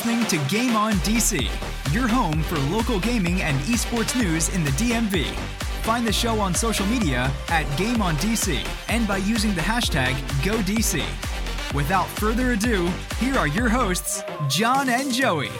[0.00, 1.42] listening to Game On DC,
[1.92, 5.26] your home for local gaming and esports news in the DMV.
[5.82, 10.14] Find the show on social media at Game On DC and by using the hashtag
[10.40, 11.04] GoDC.
[11.74, 12.88] Without further ado,
[13.18, 15.50] here are your hosts, John and Joey.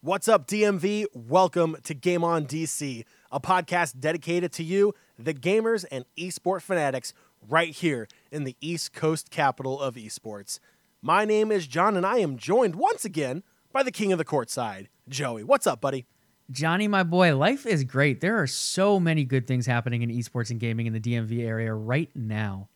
[0.00, 1.04] What's up, DMV?
[1.12, 7.12] Welcome to Game On DC, a podcast dedicated to you, the gamers and esport fanatics,
[7.48, 10.58] right here in the East Coast capital of esports.
[11.02, 14.24] My name is John, and I am joined once again by the king of the
[14.24, 15.44] courtside, Joey.
[15.44, 16.06] What's up, buddy?
[16.50, 18.20] Johnny, my boy, life is great.
[18.20, 21.72] There are so many good things happening in esports and gaming in the DMV area
[21.72, 22.68] right now.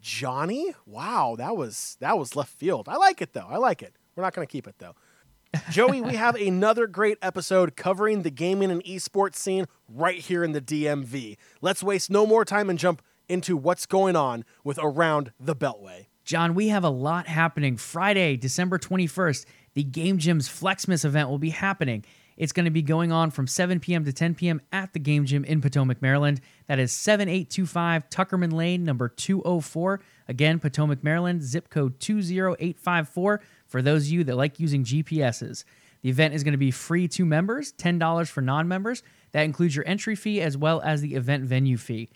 [0.00, 0.74] Johnny?
[0.86, 2.88] Wow, that was that was left field.
[2.88, 3.46] I like it though.
[3.48, 3.94] I like it.
[4.14, 4.94] We're not going to keep it though.
[5.70, 10.52] Joey, we have another great episode covering the gaming and esports scene right here in
[10.52, 11.36] the DMV.
[11.60, 16.06] Let's waste no more time and jump into what's going on with Around the Beltway.
[16.24, 17.76] John, we have a lot happening.
[17.76, 22.04] Friday, December 21st, the Game Gym's Flexmas event will be happening.
[22.36, 24.04] It's going to be going on from 7 p.m.
[24.04, 24.62] to 10 p.m.
[24.72, 26.40] at the Game Gym in Potomac, Maryland.
[26.68, 30.00] That is 7825 Tuckerman Lane, number 204.
[30.26, 35.64] Again, Potomac, Maryland, zip code 20854 for those of you that like using GPSs.
[36.02, 39.02] The event is going to be free to members, $10 for non members.
[39.32, 42.08] That includes your entry fee as well as the event venue fee.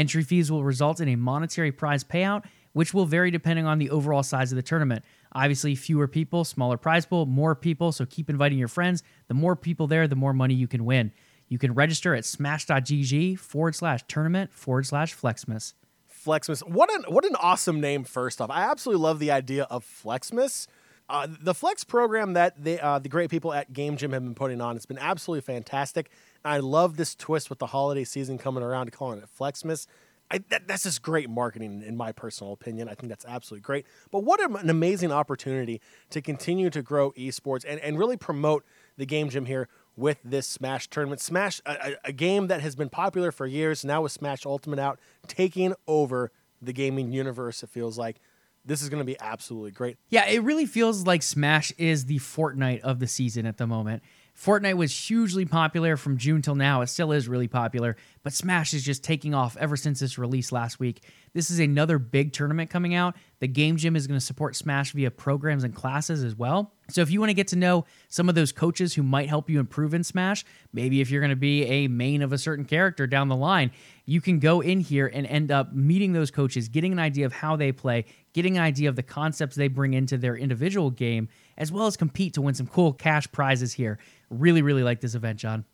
[0.00, 3.90] Entry fees will result in a monetary prize payout, which will vary depending on the
[3.90, 5.04] overall size of the tournament.
[5.32, 9.02] Obviously, fewer people, smaller prize pool, more people, so keep inviting your friends.
[9.28, 11.12] The more people there, the more money you can win.
[11.48, 15.74] You can register at smash.gg forward slash tournament forward slash flexmas.
[16.10, 16.66] Flexmas.
[16.66, 18.48] What an what an awesome name, first off.
[18.50, 20.66] I absolutely love the idea of Flexmas.
[21.10, 24.34] Uh, the Flex program that they, uh, the great people at Game Gym have been
[24.34, 26.08] putting on, it's been absolutely fantastic.
[26.44, 29.86] I love this twist with the holiday season coming around, calling it Flexmas.
[30.30, 32.88] I, that, that's just great marketing, in my personal opinion.
[32.88, 33.84] I think that's absolutely great.
[34.12, 35.80] But what an amazing opportunity
[36.10, 38.64] to continue to grow esports and, and really promote
[38.96, 41.20] the Game Gym here with this Smash tournament.
[41.20, 45.00] Smash, a, a game that has been popular for years, now with Smash Ultimate out,
[45.26, 46.30] taking over
[46.62, 48.20] the gaming universe, it feels like
[48.64, 49.96] this is going to be absolutely great.
[50.10, 54.02] Yeah, it really feels like Smash is the Fortnite of the season at the moment.
[54.40, 56.80] Fortnite was hugely popular from June till now.
[56.80, 60.50] It still is really popular, but Smash is just taking off ever since its release
[60.50, 61.02] last week.
[61.34, 63.16] This is another big tournament coming out.
[63.40, 66.72] The Game Gym is going to support Smash via programs and classes as well.
[66.88, 69.50] So if you want to get to know some of those coaches who might help
[69.50, 72.64] you improve in Smash, maybe if you're going to be a main of a certain
[72.64, 73.70] character down the line,
[74.10, 77.32] you can go in here and end up meeting those coaches, getting an idea of
[77.32, 81.28] how they play, getting an idea of the concepts they bring into their individual game,
[81.56, 84.00] as well as compete to win some cool cash prizes here.
[84.28, 85.64] Really, really like this event, John.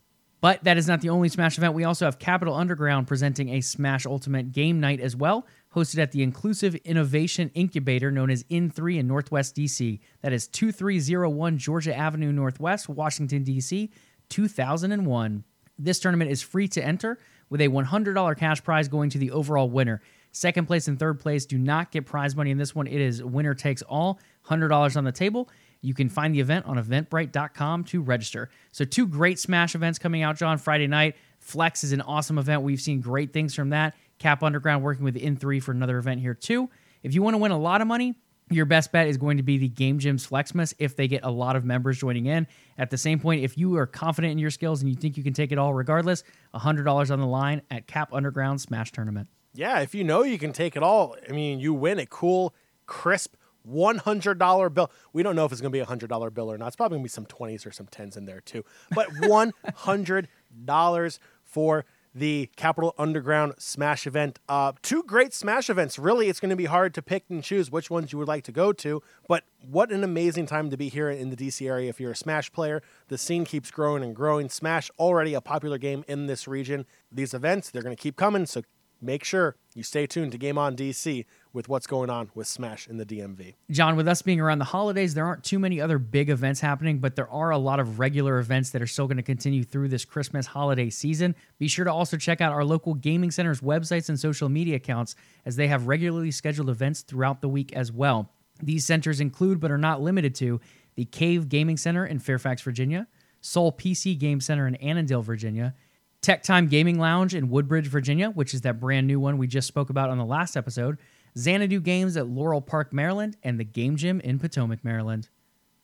[0.42, 1.72] But that is not the only Smash event.
[1.72, 6.12] We also have Capital Underground presenting a Smash Ultimate game night as well, hosted at
[6.12, 9.98] the Inclusive Innovation Incubator known as In3 in Northwest DC.
[10.20, 13.88] That is 2301 Georgia Avenue Northwest, Washington, DC,
[14.28, 15.44] 2001.
[15.78, 17.18] This tournament is free to enter
[17.48, 20.00] with a $100 cash prize going to the overall winner.
[20.32, 22.86] Second place and third place do not get prize money in this one.
[22.86, 25.48] It is winner takes all, $100 on the table.
[25.80, 28.50] You can find the event on eventbrite.com to register.
[28.72, 31.16] So, two great Smash events coming out, John, Friday night.
[31.38, 32.62] Flex is an awesome event.
[32.62, 33.94] We've seen great things from that.
[34.18, 36.68] Cap Underground working with In3 for another event here, too.
[37.02, 38.16] If you want to win a lot of money,
[38.50, 41.30] your best bet is going to be the Game Gym's Flexmas if they get a
[41.30, 42.46] lot of members joining in.
[42.78, 45.24] At the same point, if you are confident in your skills and you think you
[45.24, 46.22] can take it all regardless,
[46.54, 49.28] $100 on the line at Cap Underground Smash Tournament.
[49.54, 52.54] Yeah, if you know you can take it all, I mean, you win a cool,
[52.86, 53.34] crisp
[53.68, 54.90] $100 bill.
[55.12, 56.68] We don't know if it's going to be a $100 bill or not.
[56.68, 58.64] It's probably going to be some 20s or some 10s in there too.
[58.90, 61.84] But $100 for
[62.16, 64.38] the Capital Underground Smash event.
[64.48, 65.98] Uh, two great Smash events.
[65.98, 68.42] Really, it's going to be hard to pick and choose which ones you would like
[68.44, 69.02] to go to.
[69.28, 72.16] But what an amazing time to be here in the DC area if you're a
[72.16, 72.82] Smash player.
[73.08, 74.48] The scene keeps growing and growing.
[74.48, 76.86] Smash, already a popular game in this region.
[77.12, 78.46] These events, they're going to keep coming.
[78.46, 78.62] So
[79.00, 82.88] make sure you stay tuned to Game On DC with what's going on with Smash
[82.88, 83.54] in the DMV.
[83.70, 86.98] John, with us being around the holidays, there aren't too many other big events happening,
[86.98, 89.88] but there are a lot of regular events that are still going to continue through
[89.88, 91.34] this Christmas holiday season.
[91.58, 95.14] Be sure to also check out our local gaming centers' websites and social media accounts
[95.44, 98.30] as they have regularly scheduled events throughout the week as well.
[98.62, 100.60] These centers include, but are not limited to,
[100.94, 103.06] the Cave Gaming Center in Fairfax, Virginia,
[103.42, 105.74] Soul PC Game Center in Annandale, Virginia,
[106.20, 109.68] Tech Time Gaming Lounge in Woodbridge, Virginia, which is that brand new one we just
[109.68, 110.98] spoke about on the last episode,
[111.38, 115.28] Xanadu Games at Laurel Park, Maryland, and the Game Gym in Potomac, Maryland.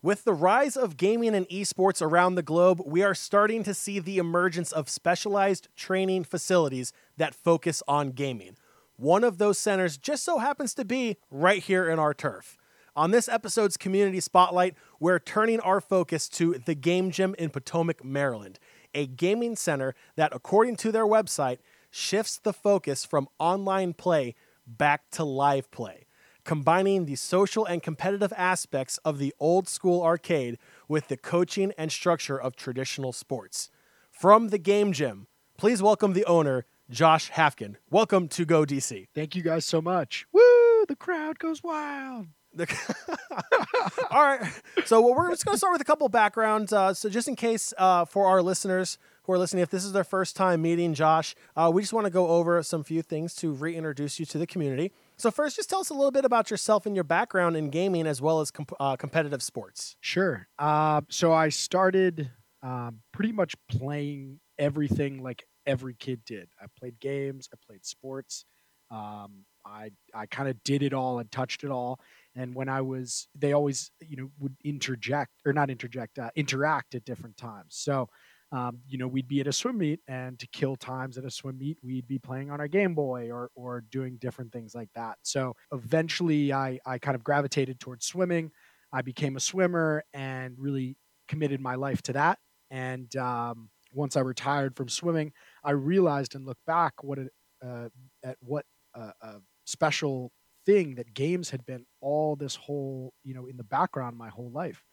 [0.02, 4.00] With the rise of gaming and esports around the globe, we are starting to see
[4.00, 8.56] the emergence of specialized training facilities that focus on gaming.
[8.96, 12.56] One of those centers just so happens to be right here in our turf.
[12.96, 18.04] On this episode's Community Spotlight, we're turning our focus to the Game Gym in Potomac,
[18.04, 18.58] Maryland,
[18.94, 21.58] a gaming center that, according to their website,
[21.90, 24.34] shifts the focus from online play
[24.66, 26.06] back to live play,
[26.44, 30.58] combining the social and competitive aspects of the old school arcade
[30.88, 33.70] with the coaching and structure of traditional sports.
[34.10, 37.76] From the Game Gym, please welcome the owner, Josh Hafkin.
[37.90, 39.08] Welcome to Go DC.
[39.14, 40.26] Thank you guys so much.
[40.32, 40.86] Woo!
[40.88, 42.26] The crowd goes wild.
[44.10, 44.42] All right.
[44.84, 46.72] So well, we're just going to start with a couple backgrounds.
[46.72, 49.92] Uh, so just in case uh, for our listeners who are listening, if this is
[49.92, 53.34] their first time meeting Josh, uh, we just want to go over some few things
[53.36, 54.92] to reintroduce you to the community.
[55.16, 58.06] So first, just tell us a little bit about yourself and your background in gaming
[58.06, 59.96] as well as comp- uh, competitive sports.
[60.00, 60.48] Sure.
[60.58, 62.30] Uh, so I started
[62.62, 66.48] um, pretty much playing everything like every kid did.
[66.60, 67.48] I played games.
[67.52, 68.44] I played sports.
[68.90, 72.00] Um, I I kind of did it all and touched it all.
[72.34, 76.94] And when I was, they always you know would interject or not interject, uh, interact
[76.94, 77.76] at different times.
[77.76, 78.08] So.
[78.54, 81.30] Um, you know, we'd be at a swim meet, and to kill times at a
[81.30, 84.90] swim meet, we'd be playing on our Game Boy or or doing different things like
[84.94, 85.16] that.
[85.22, 88.50] So eventually, I I kind of gravitated towards swimming.
[88.92, 90.98] I became a swimmer and really
[91.28, 92.38] committed my life to that.
[92.70, 95.32] And um, once I retired from swimming,
[95.64, 97.28] I realized and looked back what a,
[97.66, 97.88] uh,
[98.22, 98.64] at what
[98.94, 100.30] a, a special
[100.64, 104.50] thing that games had been all this whole you know in the background my whole
[104.50, 104.84] life.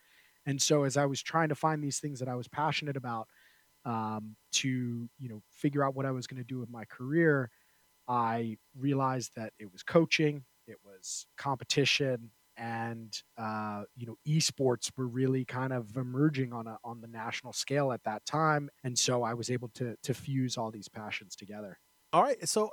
[0.45, 3.27] And so as I was trying to find these things that I was passionate about
[3.85, 7.49] um, to you know figure out what I was going to do with my career,
[8.07, 15.07] I realized that it was coaching, it was competition, and uh, you know esports were
[15.07, 19.23] really kind of emerging on a on the national scale at that time and so
[19.23, 21.79] i was able to to fuse all these passions together
[22.11, 22.69] all right so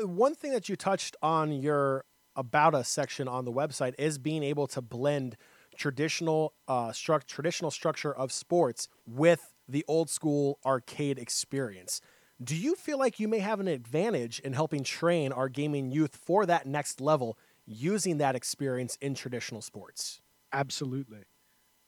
[0.00, 2.04] uh, one thing that you touched on your
[2.36, 5.36] about us section on the website is being able to blend
[5.76, 12.00] traditional uh stru- traditional structure of sports with the old school arcade experience
[12.42, 16.16] do you feel like you may have an advantage in helping train our gaming youth
[16.16, 20.20] for that next level using that experience in traditional sports?
[20.52, 21.24] Absolutely.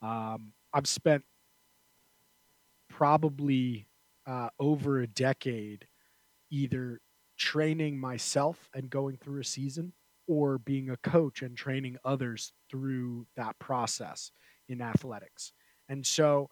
[0.02, 1.24] Um, I've spent
[2.88, 3.88] probably
[4.26, 5.86] uh, over a decade
[6.50, 7.00] either
[7.38, 9.92] training myself and going through a season
[10.26, 14.30] or being a coach and training others through that process
[14.68, 15.52] in athletics.
[15.88, 16.50] And so,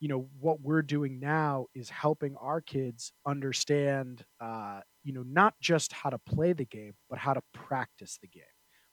[0.00, 5.54] you know, what we're doing now is helping our kids understand, uh, you know, not
[5.60, 8.44] just how to play the game, but how to practice the game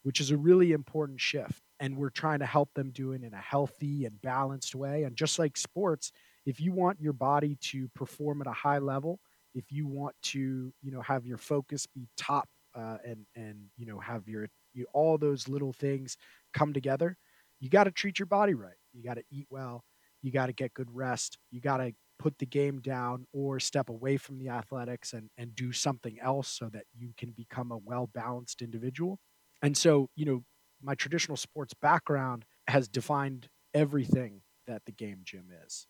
[0.03, 1.61] which is a really important shift.
[1.79, 5.03] And we're trying to help them do it in a healthy and balanced way.
[5.03, 6.11] And just like sports,
[6.45, 9.19] if you want your body to perform at a high level,
[9.55, 13.85] if you want to, you know, have your focus be top uh, and and you
[13.85, 16.17] know have your you, all those little things
[16.53, 17.17] come together,
[17.59, 18.77] you got to treat your body right.
[18.93, 19.83] You got to eat well.
[20.21, 21.37] You got to get good rest.
[21.51, 25.55] You got to put the game down or step away from the athletics and and
[25.55, 29.19] do something else so that you can become a well balanced individual
[29.61, 30.43] and so, you know,
[30.81, 35.87] my traditional sports background has defined everything that the game gym is.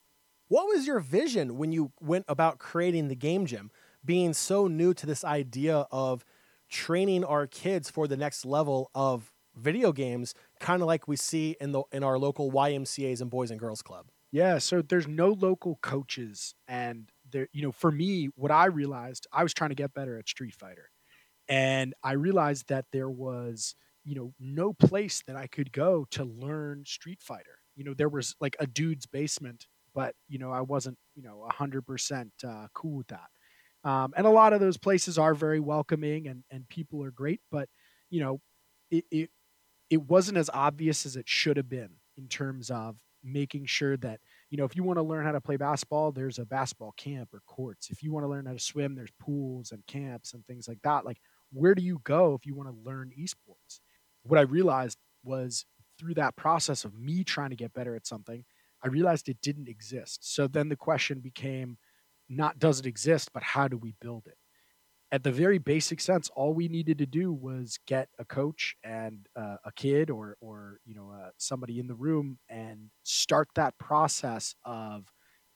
[0.47, 3.71] What was your vision when you went about creating the game gym,
[4.05, 6.23] being so new to this idea of
[6.73, 11.55] training our kids for the next level of video games, kind of like we see
[11.61, 14.07] in the in our local YMCA's and Boys and Girls Club?
[14.31, 19.27] Yeah, so there's no local coaches and there you know, for me what I realized,
[19.31, 20.89] I was trying to get better at Street Fighter.
[21.49, 26.23] And I realized that there was, you know, no place that I could go to
[26.25, 27.59] learn Street Fighter.
[27.75, 31.43] You know, there was like a dude's basement, but, you know, I wasn't, you know,
[31.43, 33.29] 100% uh, cool with that.
[33.83, 37.41] Um, and a lot of those places are very welcoming and, and people are great,
[37.51, 37.67] but,
[38.09, 38.39] you know,
[38.89, 39.29] it, it,
[39.89, 44.19] it wasn't as obvious as it should have been in terms of making sure that
[44.49, 47.29] you know if you want to learn how to play basketball there's a basketball camp
[47.33, 50.45] or courts if you want to learn how to swim there's pools and camps and
[50.45, 51.21] things like that like
[51.53, 53.79] where do you go if you want to learn esports?
[54.23, 55.65] What I realized was
[55.99, 58.43] through that process of me trying to get better at something,
[58.83, 60.33] I realized it didn't exist.
[60.33, 61.77] So then the question became
[62.35, 64.37] not does it exist, but how do we build it?
[65.11, 69.27] At the very basic sense, all we needed to do was get a coach and
[69.35, 73.77] uh, a kid or, or you know, uh, somebody in the room and start that
[73.77, 75.05] process of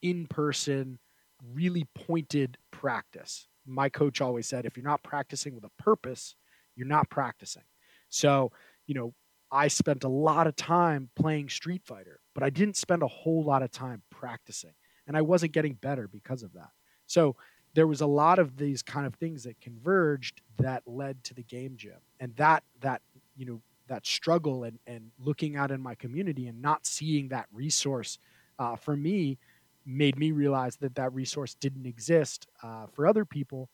[0.03, 0.99] in person,
[1.41, 6.35] really pointed practice my coach always said, if you're not practicing with a purpose,
[6.75, 7.63] you're not practicing.
[8.09, 8.51] So,
[8.87, 9.13] you know,
[9.51, 13.43] I spent a lot of time playing Street Fighter, but I didn't spend a whole
[13.43, 14.73] lot of time practicing.
[15.07, 16.69] And I wasn't getting better because of that.
[17.05, 17.35] So
[17.73, 21.43] there was a lot of these kind of things that converged that led to the
[21.43, 23.01] game gym and that that
[23.35, 27.45] you know that struggle and and looking out in my community and not seeing that
[27.53, 28.17] resource
[28.59, 29.37] uh, for me
[29.85, 33.69] made me realize that that resource didn't exist uh, for other people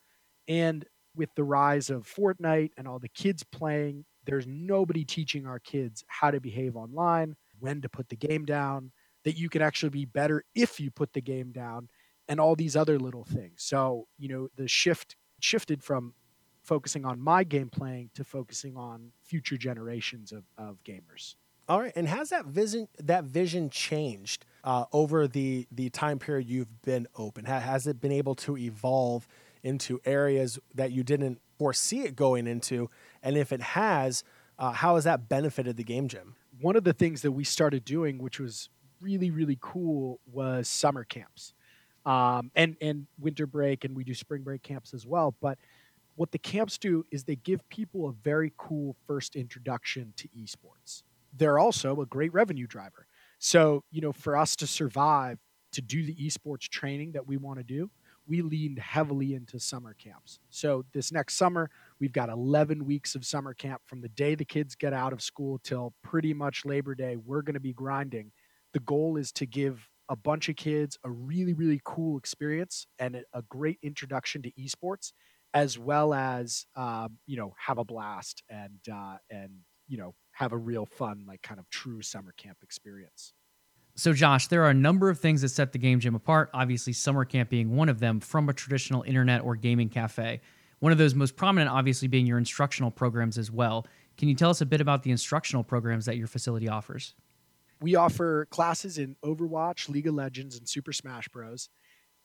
[0.50, 0.86] and
[1.16, 6.04] with the rise of fortnite and all the kids playing there's nobody teaching our kids
[6.08, 8.92] how to behave online when to put the game down
[9.24, 11.90] that you can actually be better if you put the game down
[12.28, 13.64] and all these other little things.
[13.64, 16.14] So, you know, the shift shifted from
[16.62, 21.36] focusing on my game playing to focusing on future generations of, of gamers.
[21.70, 26.50] All right, and has that vision that vision changed uh, over the the time period
[26.50, 27.46] you've been open?
[27.46, 29.28] Ha- has it been able to evolve
[29.64, 32.90] into areas that you didn't foresee it going into?
[33.22, 34.26] And if it has,
[34.60, 36.36] uh, how has that benefited the game gym?
[36.60, 38.68] One of the things that we started doing, which was
[39.04, 41.54] really really cool, was summer camps
[42.06, 45.36] um, and and winter break, and we do spring break camps as well.
[45.42, 45.58] But
[46.16, 51.04] what the camps do is they give people a very cool first introduction to esports.
[51.36, 53.08] They're also a great revenue driver.
[53.40, 55.40] So you know, for us to survive
[55.72, 57.90] to do the esports training that we want to do,
[58.28, 60.40] we leaned heavily into summer camps.
[60.50, 61.70] So this next summer,
[62.00, 65.22] we've got 11 weeks of summer camp from the day the kids get out of
[65.22, 67.18] school till pretty much Labor Day.
[67.18, 68.32] We're going to be grinding.
[68.74, 73.24] The goal is to give a bunch of kids a really really cool experience and
[73.34, 75.12] a, great introduction to esports
[75.54, 79.52] as well as um, you know have a blast and uh, and
[79.88, 83.34] you know have a real fun like kind of true summer camp experience.
[83.96, 86.94] So josh there are a number of things that set the game gym apart obviously
[86.94, 90.42] summer camp being one of them from a traditional internet or gaming cafe.
[90.80, 93.88] One of those most prominent obviously being your instructional programs as well.
[94.18, 97.14] Can you tell us a bit about the instructional programs that your facility offers
[97.84, 101.68] we offer classes in Overwatch, League of Legends, and Super Smash Bros.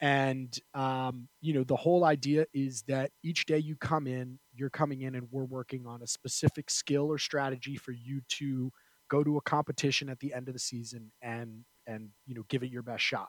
[0.00, 4.70] And um, you know, the whole idea is that each day you come in, you're
[4.70, 8.70] coming in, and we're working on a specific skill or strategy for you to
[9.10, 12.62] go to a competition at the end of the season and and you know give
[12.62, 13.26] it your best shot.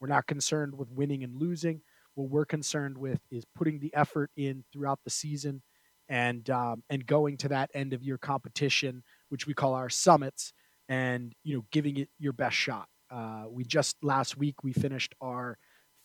[0.00, 1.80] We're not concerned with winning and losing.
[2.14, 5.62] What we're concerned with is putting the effort in throughout the season
[6.08, 10.52] and um, and going to that end of year competition, which we call our summits,
[10.88, 12.88] and you know giving it your best shot.
[13.10, 15.58] Uh, we just last week we finished our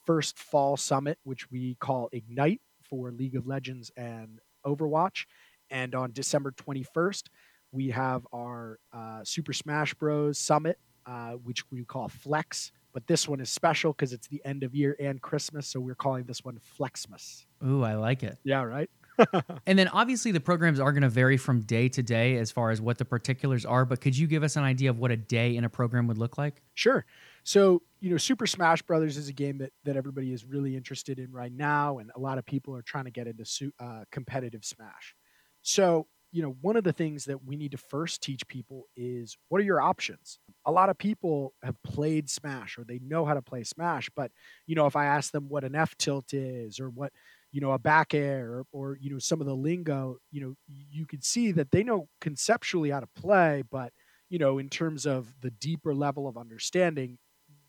[0.05, 5.25] first fall summit, which we call Ignite for League of Legends and Overwatch,
[5.69, 7.23] and on December 21st
[7.71, 10.37] we have our uh, Super Smash Bros.
[10.37, 12.71] Summit, uh, which we call Flex.
[12.93, 15.93] But this one is special because it's the end of year and Christmas, so we're
[15.93, 17.45] calling this one Flexmas.
[17.63, 18.39] Ooh, I like it.
[18.43, 18.89] Yeah, right.
[19.65, 22.71] and then obviously the programs are going to vary from day to day as far
[22.71, 25.17] as what the particulars are, but could you give us an idea of what a
[25.17, 26.61] day in a program would look like?
[26.73, 27.05] Sure.
[27.43, 31.17] So, you know, Super Smash Brothers is a game that, that everybody is really interested
[31.17, 34.65] in right now, and a lot of people are trying to get into uh, competitive
[34.65, 35.15] Smash.
[35.61, 39.37] So, you know, one of the things that we need to first teach people is
[39.47, 40.39] what are your options?
[40.65, 44.31] A lot of people have played Smash or they know how to play Smash, but,
[44.65, 47.13] you know, if I ask them what an F tilt is or what,
[47.51, 50.53] you know a back air or, or, you know some of the lingo you know
[50.67, 53.91] you could see that they know conceptually how to play but
[54.29, 57.17] you know in terms of the deeper level of understanding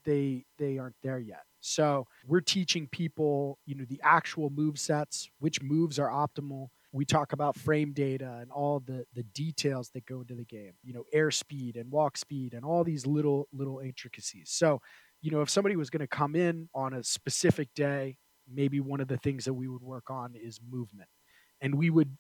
[0.05, 1.43] they they aren't there yet.
[1.61, 6.69] So we're teaching people you know the actual move sets which moves are optimal.
[6.93, 10.73] We talk about frame data and all the the details that go into the game
[10.83, 14.51] you know air speed and walk speed and all these little little intricacies.
[14.51, 14.81] So
[15.21, 18.17] you know if somebody was going to come in on a specific day
[18.53, 21.09] maybe one of the things that we would work on is movement.
[21.61, 22.17] And we would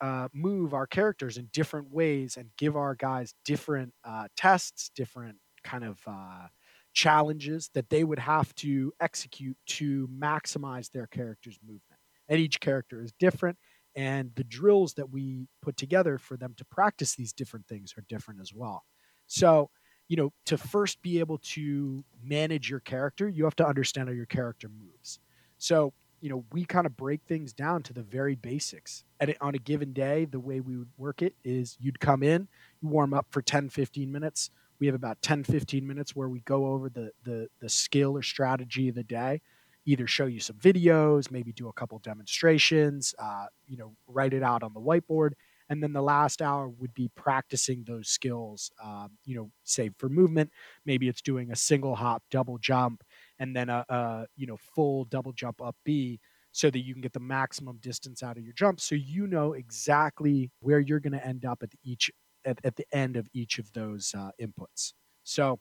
[0.00, 5.36] uh, move our characters in different ways and give our guys different uh, tests, different
[5.64, 6.46] kind of uh,
[6.92, 12.00] challenges that they would have to execute to maximize their character's movement.
[12.28, 13.56] And each character is different.
[13.96, 18.04] And the drills that we put together for them to practice these different things are
[18.08, 18.84] different as well.
[19.26, 19.70] So
[20.08, 24.14] you know, to first be able to manage your character, you have to understand how
[24.14, 25.18] your character moves.
[25.58, 29.04] So, you know, we kind of break things down to the very basics.
[29.20, 32.48] And on a given day, the way we would work it is you'd come in,
[32.80, 34.50] you warm up for 10, 15 minutes.
[34.80, 38.22] We have about 10, 15 minutes where we go over the the the skill or
[38.22, 39.40] strategy of the day,
[39.86, 44.42] either show you some videos, maybe do a couple demonstrations, uh, you know, write it
[44.42, 45.32] out on the whiteboard,
[45.68, 50.08] and then the last hour would be practicing those skills um, you know say for
[50.08, 50.50] movement
[50.84, 53.02] maybe it's doing a single hop double jump
[53.38, 56.20] and then a, a you know full double jump up b
[56.52, 59.52] so that you can get the maximum distance out of your jump so you know
[59.52, 62.10] exactly where you're going to end up at each
[62.44, 64.92] at, at the end of each of those uh, inputs.
[65.24, 65.58] So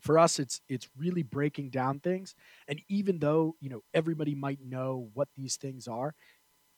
[0.00, 2.34] for us it's it's really breaking down things
[2.68, 6.14] and even though you know everybody might know what these things are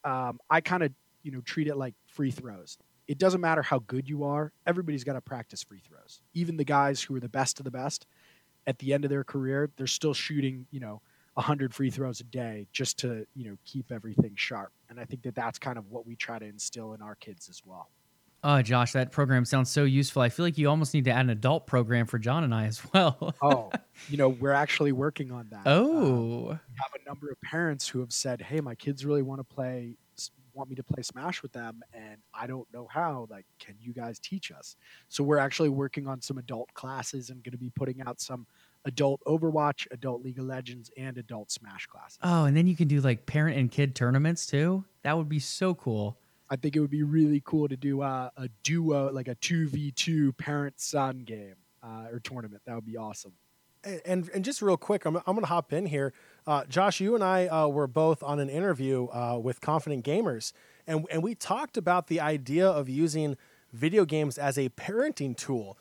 [0.05, 0.93] um, i kind of
[1.23, 2.79] you know treat it like free throws
[3.09, 6.65] it doesn't matter how good you are everybody's got to practice free throws even the
[6.65, 8.07] guys who are the best of the best
[8.67, 11.01] at the end of their career they're still shooting you know
[11.35, 15.23] 100 free throws a day just to you know keep everything sharp and i think
[15.23, 17.89] that that's kind of what we try to instill in our kids as well
[18.45, 20.21] Oh, Josh, that program sounds so useful.
[20.21, 22.67] I feel like you almost need to add an adult program for John and I
[22.67, 23.37] as well.
[23.43, 23.71] oh,
[24.09, 25.63] you know, we're actually working on that.
[25.65, 29.23] Oh, um, we have a number of parents who have said, "Hey, my kids really
[29.23, 29.97] want to play,
[30.55, 33.27] want me to play Smash with them, and I don't know how.
[33.31, 34.77] Like, can you guys teach us?"
[35.09, 38.47] So we're actually working on some adult classes and going to be putting out some
[38.85, 42.19] adult Overwatch, adult League of Legends, and adult Smash classes.
[42.23, 44.85] Oh, and then you can do like parent and kid tournaments too.
[45.03, 46.17] That would be so cool.
[46.51, 49.69] I think it would be really cool to do uh, a duo, like a two
[49.69, 52.63] v two parent son game uh, or tournament.
[52.67, 53.33] That would be awesome.
[53.85, 56.13] And, and, and just real quick, I'm, I'm going to hop in here.
[56.47, 60.53] Uh, Josh, you and I uh, were both on an interview uh, with Confident Gamers,
[60.87, 63.37] and and we talked about the idea of using
[63.73, 65.79] video games as a parenting tool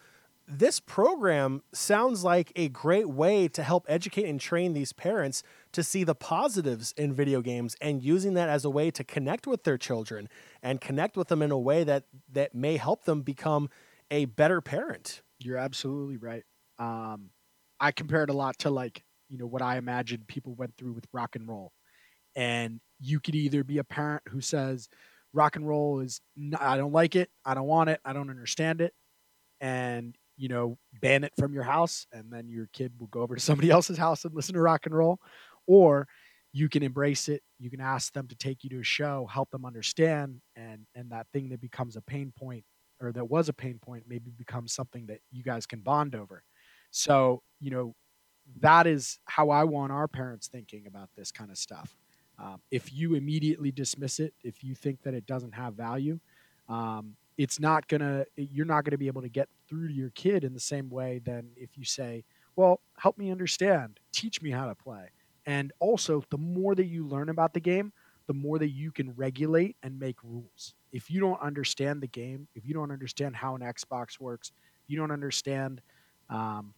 [0.47, 5.81] this program sounds like a great way to help educate and train these parents to
[5.81, 9.63] see the positives in video games and using that as a way to connect with
[9.63, 10.27] their children
[10.61, 13.69] and connect with them in a way that that may help them become
[14.09, 15.21] a better parent.
[15.39, 16.43] You're absolutely right.
[16.77, 17.29] Um,
[17.79, 20.91] I compare it a lot to like you know what I imagine people went through
[20.93, 21.71] with rock and roll,
[22.35, 24.89] and you could either be a parent who says
[25.33, 26.21] rock and roll is
[26.59, 28.93] I don't like it, I don't want it, I don't understand it,
[29.61, 33.35] and you know, ban it from your house and then your kid will go over
[33.35, 35.19] to somebody else's house and listen to rock and roll.
[35.67, 36.07] Or
[36.51, 37.43] you can embrace it.
[37.59, 41.11] You can ask them to take you to a show, help them understand, and and
[41.11, 42.65] that thing that becomes a pain point
[42.99, 46.43] or that was a pain point maybe becomes something that you guys can bond over.
[46.91, 47.95] So, you know,
[48.59, 51.95] that is how I want our parents thinking about this kind of stuff.
[52.39, 56.19] Um, if you immediately dismiss it, if you think that it doesn't have value,
[56.69, 60.43] um, it's not gonna you're not gonna be able to get through to your kid
[60.43, 62.23] in the same way than if you say
[62.55, 63.99] well help me understand.
[64.11, 65.09] Teach me how to play.
[65.45, 67.93] And also the more that you learn about the game
[68.27, 70.73] the more that you can regulate and make rules.
[70.93, 74.51] If you don't understand the game if you don't understand how an xbox works
[74.87, 75.81] you don't understand
[76.29, 76.73] um,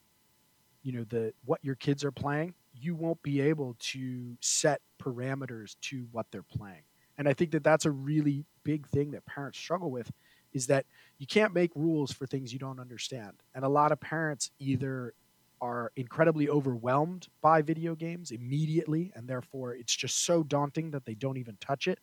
[0.84, 5.76] you know the what your kids are playing you won't be able to set parameters
[5.82, 6.84] to what they're playing
[7.18, 10.12] and i think that that's a really big thing that parents struggle with
[10.54, 10.86] is that
[11.18, 13.34] you can't make rules for things you don't understand.
[13.56, 15.14] And a lot of parents either
[15.62, 21.14] are incredibly overwhelmed by video games immediately and therefore it's just so daunting that they
[21.14, 22.00] don't even touch it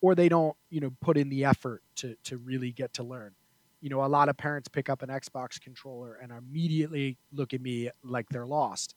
[0.00, 3.32] or they don't, you know, put in the effort to to really get to learn.
[3.80, 7.60] You know, a lot of parents pick up an Xbox controller and immediately look at
[7.60, 8.94] me like they're lost.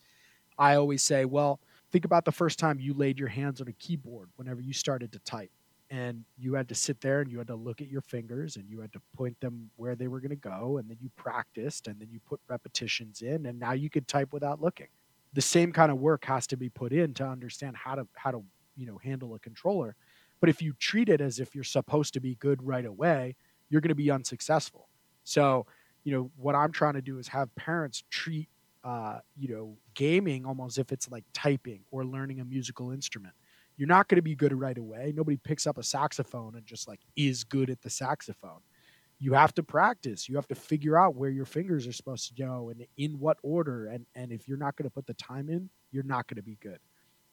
[0.57, 1.59] I always say, well,
[1.91, 5.11] think about the first time you laid your hands on a keyboard whenever you started
[5.13, 5.51] to type
[5.89, 8.69] and you had to sit there and you had to look at your fingers and
[8.69, 11.87] you had to point them where they were going to go and then you practiced
[11.87, 14.87] and then you put repetitions in and now you could type without looking
[15.33, 18.31] the same kind of work has to be put in to understand how to how
[18.31, 18.43] to
[18.75, 19.95] you know handle a controller
[20.39, 23.35] but if you treat it as if you're supposed to be good right away
[23.69, 24.89] you're going to be unsuccessful
[25.23, 25.65] so
[26.03, 28.49] you know what i'm trying to do is have parents treat
[28.85, 33.33] uh, you know gaming almost if it's like typing or learning a musical instrument
[33.79, 35.13] you're not going to be good right away.
[35.15, 38.59] Nobody picks up a saxophone and just like is good at the saxophone.
[39.19, 40.27] You have to practice.
[40.27, 43.37] You have to figure out where your fingers are supposed to go and in what
[43.41, 43.87] order.
[43.87, 46.43] And and if you're not going to put the time in, you're not going to
[46.43, 46.79] be good.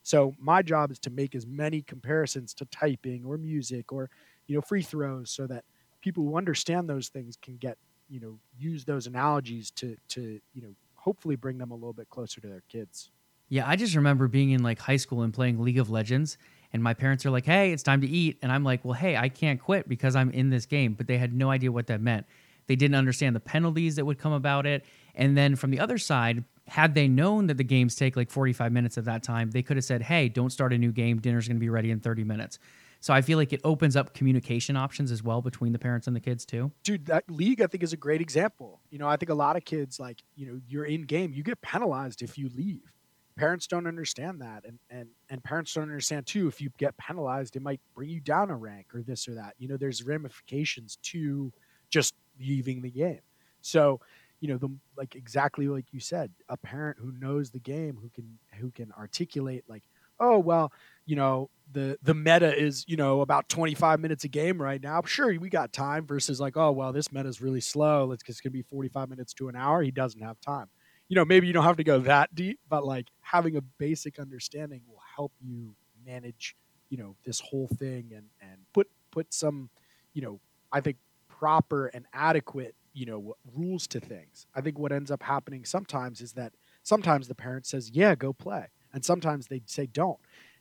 [0.04, 4.08] So my job is to make as many comparisons to typing or music or
[4.46, 5.64] you know free throws so that
[6.06, 7.76] people who understand those things can get
[8.08, 12.08] you know use those analogies to to you know hopefully bring them a little bit
[12.08, 13.10] closer to their kids.
[13.48, 16.38] Yeah, I just remember being in like high school and playing League of Legends,
[16.72, 19.16] and my parents are like, "Hey, it's time to eat," and I'm like, "Well, hey,
[19.16, 22.00] I can't quit because I'm in this game." But they had no idea what that
[22.00, 22.24] meant.
[22.68, 24.84] They didn't understand the penalties that would come about it.
[25.16, 28.70] And then from the other side, had they known that the games take like 45
[28.70, 31.18] minutes of that time, they could have said, "Hey, don't start a new game.
[31.18, 32.60] Dinner's going to be ready in 30 minutes."
[33.00, 36.16] So I feel like it opens up communication options as well between the parents and
[36.16, 36.72] the kids too.
[36.82, 38.80] Dude, that league I think is a great example.
[38.90, 41.42] You know, I think a lot of kids like, you know, you're in game, you
[41.42, 42.92] get penalized if you leave
[43.36, 47.54] parents don't understand that and and and parents don't understand too if you get penalized
[47.54, 50.96] it might bring you down a rank or this or that you know there's ramifications
[51.02, 51.52] to
[51.90, 53.20] just leaving the game
[53.60, 54.00] so
[54.40, 58.08] you know the like exactly like you said a parent who knows the game who
[58.08, 59.84] can who can articulate like
[60.18, 60.72] oh well
[61.06, 65.00] you know the the meta is you know about 25 minutes a game right now
[65.04, 68.40] sure we got time versus like oh well this meta is really slow it's, it's
[68.40, 70.68] to be 45 minutes to an hour he doesn't have time
[71.08, 74.18] you know, maybe you don't have to go that deep, but like having a basic
[74.18, 76.56] understanding will help you manage,
[76.90, 79.70] you know, this whole thing and and put put some,
[80.14, 80.40] you know,
[80.72, 80.96] I think
[81.28, 84.46] proper and adequate, you know, rules to things.
[84.54, 88.32] I think what ends up happening sometimes is that sometimes the parent says, "Yeah, go
[88.32, 90.18] play." And sometimes they say don't.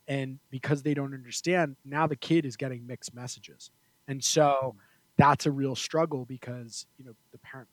[0.07, 3.71] And because they don't understand, now the kid is getting mixed messages.
[4.07, 4.75] And so
[5.17, 7.69] that's a real struggle because, you know, the parent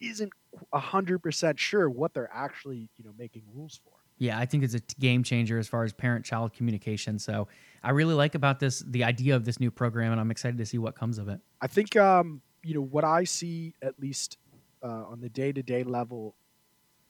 [0.00, 0.32] isn't
[0.72, 3.92] 100% sure what they're actually, you know, making rules for.
[4.18, 7.18] Yeah, I think it's a game changer as far as parent child communication.
[7.18, 7.46] So
[7.84, 10.66] I really like about this the idea of this new program, and I'm excited to
[10.66, 11.40] see what comes of it.
[11.60, 14.38] I think, um, you know, what I see at least
[14.82, 16.34] uh, on the day to day level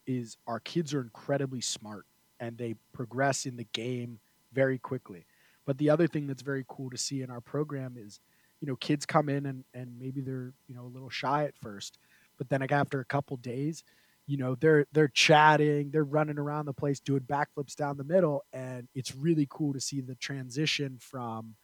[0.07, 2.05] is our kids are incredibly smart
[2.41, 4.21] and they progress in the game
[4.53, 5.27] very quickly.
[5.67, 8.21] But the other thing that's very cool to see in our program is,
[8.61, 11.57] you know, kids come in and, and maybe they're, you know, a little shy at
[11.59, 11.99] first,
[12.39, 13.85] but then like after a couple days,
[14.27, 18.45] you know, they're they're chatting, they're running around the place doing backflips down the middle,
[18.53, 21.55] and it's really cool to see the transition from,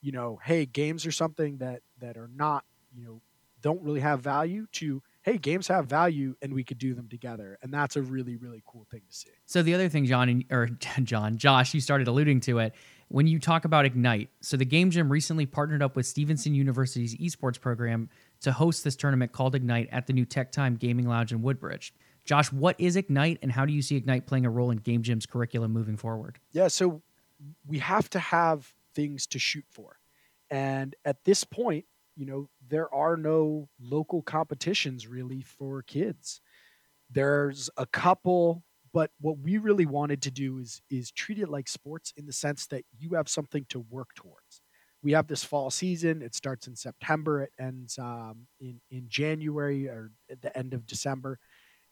[0.00, 3.20] you know, hey, games are something that that are not, you know,
[3.60, 7.58] don't really have value to hey, games have value and we could do them together.
[7.62, 9.30] And that's a really, really cool thing to see.
[9.46, 10.66] So the other thing, John, or
[11.02, 12.74] John, Josh, you started alluding to it
[13.08, 14.30] when you talk about Ignite.
[14.40, 18.08] So the Game Gym recently partnered up with Stevenson University's esports program
[18.40, 21.94] to host this tournament called Ignite at the new Tech Time Gaming Lounge in Woodbridge.
[22.24, 25.02] Josh, what is Ignite and how do you see Ignite playing a role in Game
[25.02, 26.38] Gym's curriculum moving forward?
[26.52, 27.02] Yeah, so
[27.66, 29.98] we have to have things to shoot for.
[30.50, 31.84] And at this point,
[32.16, 36.40] you know, there are no local competitions really for kids.
[37.10, 41.68] There's a couple, but what we really wanted to do is is treat it like
[41.68, 44.62] sports in the sense that you have something to work towards.
[45.02, 46.22] We have this fall season.
[46.22, 47.42] It starts in September.
[47.42, 51.38] It ends um, in in January or at the end of December,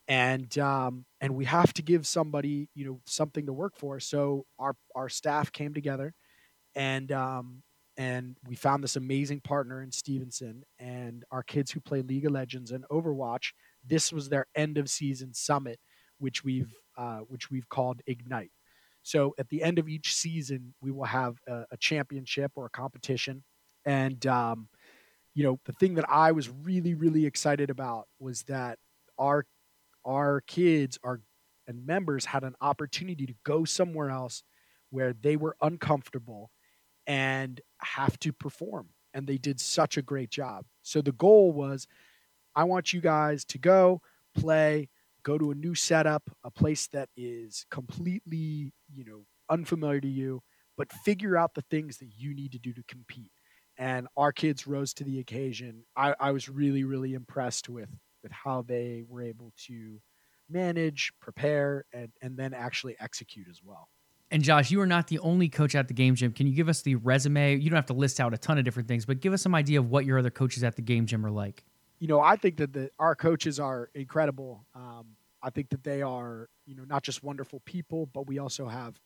[0.08, 4.00] and um, and we have to give somebody you know something to work for.
[4.00, 6.14] So our our staff came together,
[6.74, 7.62] and um,
[8.00, 12.32] and we found this amazing partner in Stevenson and our kids who play League of
[12.32, 13.52] Legends and Overwatch.
[13.86, 15.78] This was their end of season summit,
[16.16, 18.52] which we've uh, which we've called Ignite.
[19.02, 22.70] So at the end of each season, we will have a, a championship or a
[22.70, 23.44] competition,
[23.84, 24.68] and um,
[25.34, 28.78] you know the thing that I was really really excited about was that
[29.18, 29.44] our
[30.06, 31.20] our kids our
[31.66, 34.42] and members had an opportunity to go somewhere else
[34.88, 36.50] where they were uncomfortable
[37.10, 38.86] and have to perform.
[39.12, 40.64] And they did such a great job.
[40.82, 41.88] So the goal was
[42.54, 44.00] I want you guys to go
[44.32, 44.88] play,
[45.24, 50.40] go to a new setup, a place that is completely, you know, unfamiliar to you,
[50.76, 53.32] but figure out the things that you need to do to compete.
[53.76, 55.82] And our kids rose to the occasion.
[55.96, 57.90] I, I was really, really impressed with
[58.22, 60.00] with how they were able to
[60.48, 63.88] manage, prepare, and, and then actually execute as well.
[64.30, 66.32] And Josh, you are not the only coach at the game gym.
[66.32, 67.56] Can you give us the resume?
[67.56, 69.54] You don't have to list out a ton of different things, but give us some
[69.54, 71.64] idea of what your other coaches at the game gym are like.
[71.98, 74.64] You know, I think that the, our coaches are incredible.
[74.74, 78.68] Um, I think that they are, you know, not just wonderful people, but we also
[78.68, 79.00] have,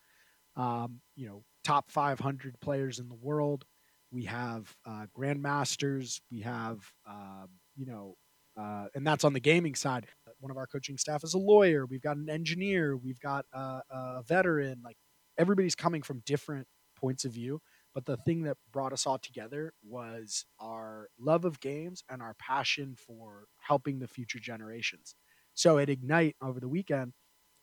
[0.57, 3.65] um, you know, top 500 players in the world.
[4.13, 6.21] We have uh, grandmasters.
[6.31, 8.17] We have, uh, you know,
[8.57, 10.07] uh, and that's on the gaming side.
[10.39, 11.87] One of our coaching staff is a lawyer.
[11.87, 12.97] We've got an engineer.
[12.97, 14.81] We've got a, a veteran.
[14.85, 14.97] Like
[15.39, 16.67] everybody's coming from different
[16.97, 17.61] points of view
[17.95, 22.35] but the thing that brought us all together was our love of games and our
[22.35, 25.15] passion for helping the future generations.
[25.55, 27.13] So at ignite over the weekend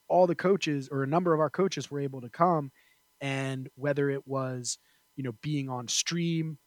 [0.07, 2.71] all the coaches or a number of our coaches were able to come
[3.21, 4.77] and whether it was
[5.15, 6.57] you know being on stream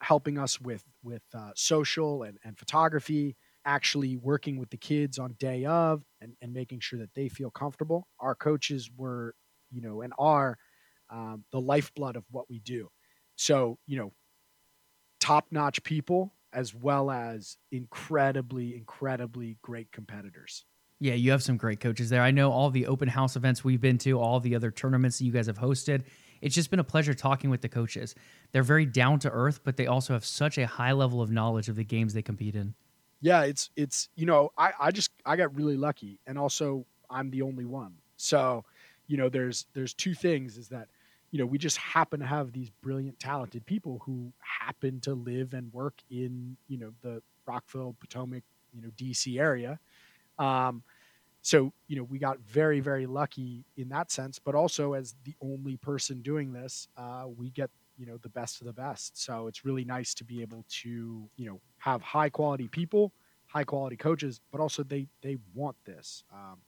[0.00, 5.34] helping us with with uh, social and, and photography actually working with the kids on
[5.38, 8.06] day of and, and making sure that they feel comfortable.
[8.20, 9.34] Our coaches were
[9.74, 10.56] you know, and are
[11.10, 12.88] um, the lifeblood of what we do.
[13.36, 14.12] So, you know,
[15.20, 20.64] top notch people as well as incredibly, incredibly great competitors.
[21.00, 22.22] Yeah, you have some great coaches there.
[22.22, 25.24] I know all the open house events we've been to, all the other tournaments that
[25.24, 26.04] you guys have hosted.
[26.40, 28.14] It's just been a pleasure talking with the coaches.
[28.52, 31.68] They're very down to earth, but they also have such a high level of knowledge
[31.68, 32.74] of the games they compete in.
[33.20, 37.30] Yeah, it's it's you know, I, I just I got really lucky and also I'm
[37.30, 37.94] the only one.
[38.16, 38.64] So
[39.06, 40.88] you know there's there's two things is that
[41.30, 45.54] you know we just happen to have these brilliant talented people who happen to live
[45.54, 49.78] and work in you know the rockville potomac you know dc area.
[50.38, 50.82] Um,
[51.42, 55.34] so you know we got very very lucky in that sense but also as the
[55.42, 59.22] only person doing this uh, we get you know the best of the best.
[59.22, 63.12] So it's really nice to be able to you know have high quality people
[63.46, 66.24] high quality coaches but also they they want this.
[66.32, 66.58] Um,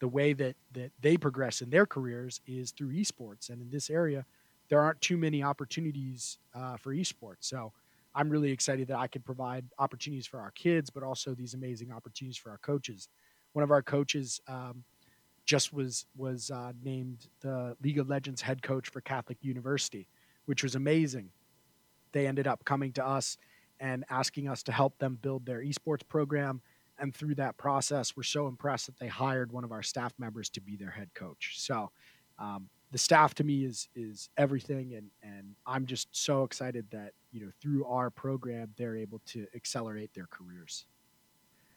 [0.00, 3.90] the way that that they progress in their careers is through esports, and in this
[3.90, 4.24] area,
[4.68, 7.40] there aren't too many opportunities uh, for esports.
[7.40, 7.72] So
[8.14, 11.92] I'm really excited that I can provide opportunities for our kids, but also these amazing
[11.92, 13.08] opportunities for our coaches.
[13.52, 14.84] One of our coaches um,
[15.44, 20.08] just was was uh, named the League of Legends head coach for Catholic University,
[20.46, 21.30] which was amazing.
[22.12, 23.38] They ended up coming to us
[23.80, 26.60] and asking us to help them build their esports program.
[26.98, 30.48] And through that process, we're so impressed that they hired one of our staff members
[30.50, 31.54] to be their head coach.
[31.58, 31.90] So
[32.38, 37.12] um, the staff to me is is everything, and and I'm just so excited that
[37.32, 40.86] you know through our program they're able to accelerate their careers.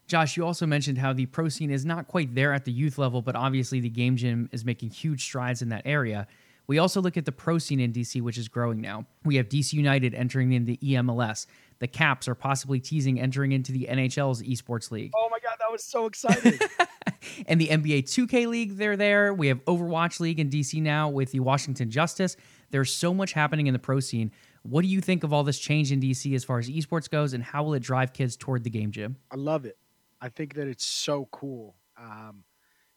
[0.06, 2.98] Josh, you also mentioned how the pro scene is not quite there at the youth
[2.98, 6.26] level, but obviously the game gym is making huge strides in that area.
[6.66, 9.06] We also look at the pro scene in DC, which is growing now.
[9.24, 11.46] We have DC United entering in the EMLS.
[11.82, 15.10] The Caps are possibly teasing entering into the NHL's esports league.
[15.16, 16.56] Oh my God, that was so exciting!
[17.48, 19.34] and the NBA 2K League, they're there.
[19.34, 22.36] We have Overwatch League in DC now with the Washington Justice.
[22.70, 24.30] There's so much happening in the pro scene.
[24.62, 27.32] What do you think of all this change in DC as far as esports goes,
[27.32, 29.16] and how will it drive kids toward the game gym?
[29.32, 29.76] I love it.
[30.20, 31.74] I think that it's so cool.
[31.98, 32.44] Um,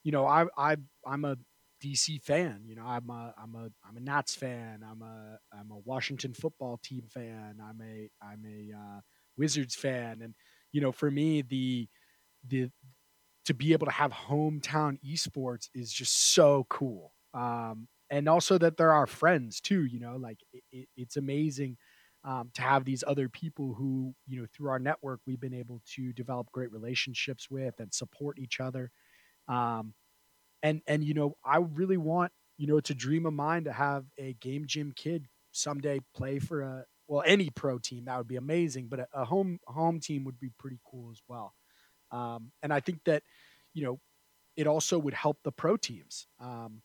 [0.04, 1.38] you know, I I I'm a
[1.86, 2.62] DC fan.
[2.66, 4.84] You know, I'm a I'm a I'm a Nats fan.
[4.90, 7.60] I'm a I'm a Washington football team fan.
[7.62, 9.02] I'm a I'm a uh,
[9.38, 10.34] Wizards fan, and
[10.72, 11.88] you know, for me, the
[12.48, 12.72] the
[13.46, 17.14] to be able to have hometown esports is just so cool.
[17.36, 19.86] Um, and also that there are our friends too.
[19.86, 21.78] You know, like it, it, it's amazing.
[22.24, 25.84] Um, to have these other people who, you know, through our network, we've been able
[25.94, 28.90] to develop great relationships with and support each other.
[29.48, 29.94] Um,
[30.66, 33.72] and and you know i really want you know it's a dream of mine to
[33.72, 38.28] have a game gym kid someday play for a well any pro team that would
[38.28, 41.54] be amazing but a, a home home team would be pretty cool as well.
[42.12, 43.24] Um, and i think that
[43.74, 44.00] you know
[44.58, 46.28] it also would help the pro teams.
[46.40, 46.82] Um,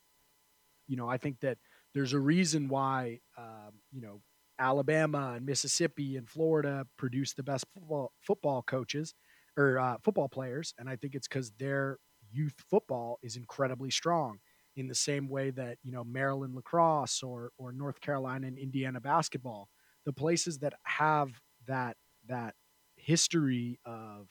[0.87, 1.59] you know i think that
[1.95, 4.21] there's a reason why um, you know
[4.59, 9.15] alabama and mississippi and florida produce the best football football coaches
[9.57, 10.75] or uh, football players.
[10.79, 11.99] And i think it's because they're
[12.33, 14.39] youth football is incredibly strong
[14.77, 19.01] in the same way that you know Maryland lacrosse or or North Carolina and Indiana
[19.01, 19.69] basketball.
[20.05, 21.31] The places that have
[21.67, 21.97] that
[22.29, 22.55] that
[22.97, 24.29] history of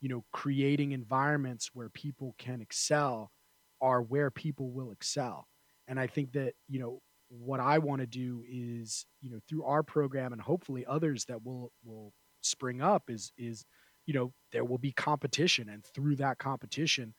[0.00, 3.30] you know creating environments where people can excel
[3.80, 5.46] are where people will excel.
[5.88, 9.64] And i think that you know what i want to do is you know through
[9.64, 13.64] our program and hopefully others that will will spring up is is
[14.06, 15.68] you know there will be competition.
[15.68, 17.14] And through that competition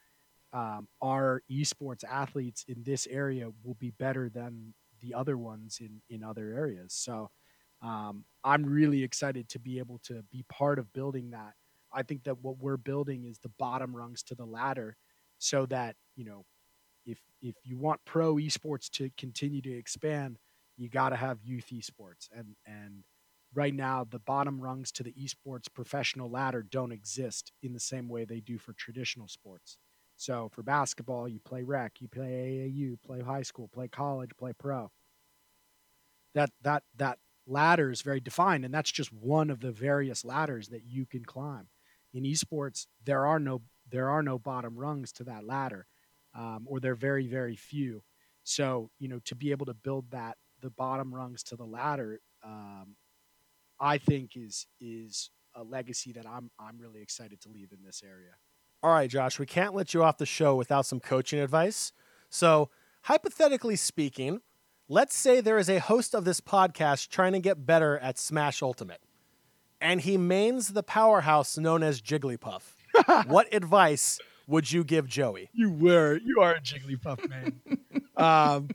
[0.54, 6.02] um, our esports athletes in this area will be better than the other ones in
[6.10, 6.94] in other areas.
[6.94, 7.30] So
[7.82, 11.54] um, I'm really excited to be able to be part of building that.
[11.94, 14.96] I think that what we're building is the bottom rungs to the ladder,
[15.40, 16.46] so that you know,
[17.06, 20.38] if if you want pro esports to continue to expand,
[20.78, 23.04] you got to have youth esports, and and
[23.54, 28.08] right now the bottom rungs to the esports professional ladder don't exist in the same
[28.08, 29.78] way they do for traditional sports.
[30.22, 32.28] So for basketball, you play rec, you play
[32.70, 34.92] AAU, play high school, play college, play pro.
[36.36, 40.68] That that that ladder is very defined, and that's just one of the various ladders
[40.68, 41.70] that you can climb.
[42.14, 45.88] In esports, there are no there are no bottom rungs to that ladder,
[46.36, 48.04] um, or they're very very few.
[48.44, 52.22] So you know to be able to build that the bottom rungs to the ladder,
[52.44, 52.96] um,
[53.80, 58.04] I think is is a legacy that I'm I'm really excited to leave in this
[58.06, 58.36] area
[58.84, 61.92] all right, Josh, we can't let you off the show without some coaching advice.
[62.30, 62.70] So,
[63.04, 64.42] hypothetically speaking,
[64.90, 68.64] let's say there is a host of this podcast trying to get better at Smash
[68.64, 69.02] Ultimate,
[69.80, 72.74] and he mains the powerhouse known as Jigglypuff.
[73.28, 75.50] what advice would you give Joey?
[75.54, 77.62] You were, you are a Jigglypuff man.
[78.18, 78.70] um,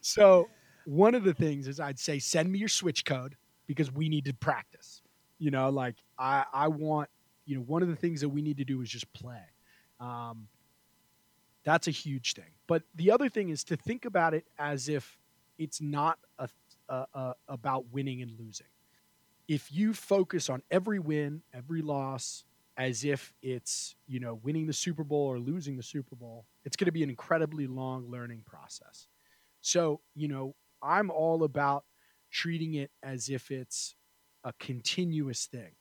[0.00, 0.48] so,
[0.86, 3.36] one of the things is I'd say send me your Switch code
[3.68, 5.02] because we need to practice.
[5.38, 7.08] You know, like I, I want
[7.46, 9.40] you know, one of the things that we need to do is just play.
[10.02, 10.48] Um,
[11.64, 12.50] that's a huge thing.
[12.66, 15.16] But the other thing is to think about it as if
[15.58, 16.48] it's not a,
[16.88, 18.66] a, a, about winning and losing.
[19.46, 22.44] If you focus on every win, every loss,
[22.76, 26.74] as if it's you know winning the Super Bowl or losing the Super Bowl, it's
[26.74, 29.06] going to be an incredibly long learning process.
[29.60, 31.84] So you know I'm all about
[32.30, 33.94] treating it as if it's
[34.42, 35.72] a continuous thing.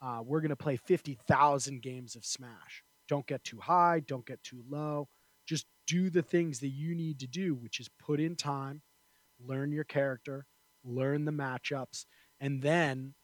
[0.00, 2.84] Uh, we're going to play 50,000 games of Smash.
[3.08, 5.08] Don't get too high, don't get too low.
[5.46, 8.82] Just do the things that you need to do, which is put in time,
[9.38, 10.46] learn your character,
[10.84, 12.06] learn the matchups,
[12.40, 13.14] and then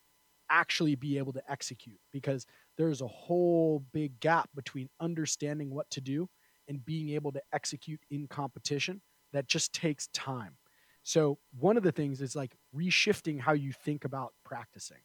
[0.51, 6.01] actually be able to execute because there's a whole big gap between understanding what to
[6.01, 6.29] do
[6.69, 9.01] and being able to execute in competition
[9.33, 10.57] that just takes time.
[11.03, 14.99] So one of the things is like reshifting how you think about practicing.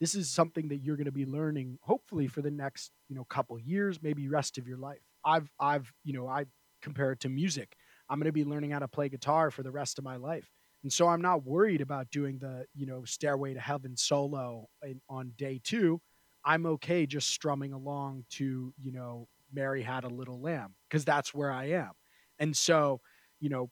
[0.00, 3.24] This is something that you're going to be learning hopefully for the next, you know,
[3.24, 5.00] couple years, maybe rest of your life.
[5.24, 6.46] I've I've, you know, I
[6.82, 7.74] compare it to music.
[8.08, 10.48] I'm going to be learning how to play guitar for the rest of my life.
[10.82, 15.00] And so I'm not worried about doing the, you know, Stairway to Heaven solo in,
[15.10, 16.00] on day 2.
[16.44, 21.34] I'm okay just strumming along to, you know, Mary had a little lamb because that's
[21.34, 21.90] where I am.
[22.38, 23.00] And so,
[23.40, 23.70] you know,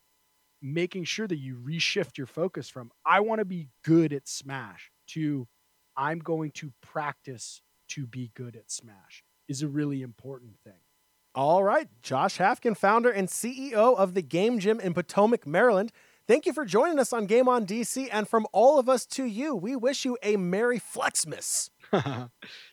[0.60, 4.90] making sure that you reshift your focus from I want to be good at Smash
[5.08, 5.46] to
[5.96, 10.80] I'm going to practice to be good at Smash is a really important thing.
[11.34, 15.92] All right, Josh Hafkin, founder and CEO of the Game Gym in Potomac, Maryland.
[16.26, 19.24] Thank you for joining us on Game On DC, and from all of us to
[19.24, 21.70] you, we wish you a Merry Flexmas.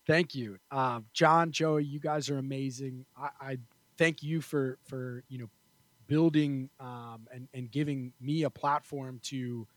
[0.08, 1.84] thank you, um, John, Joey.
[1.84, 3.06] You guys are amazing.
[3.16, 3.58] I, I
[3.98, 5.50] thank you for for you know
[6.08, 9.68] building um, and, and giving me a platform to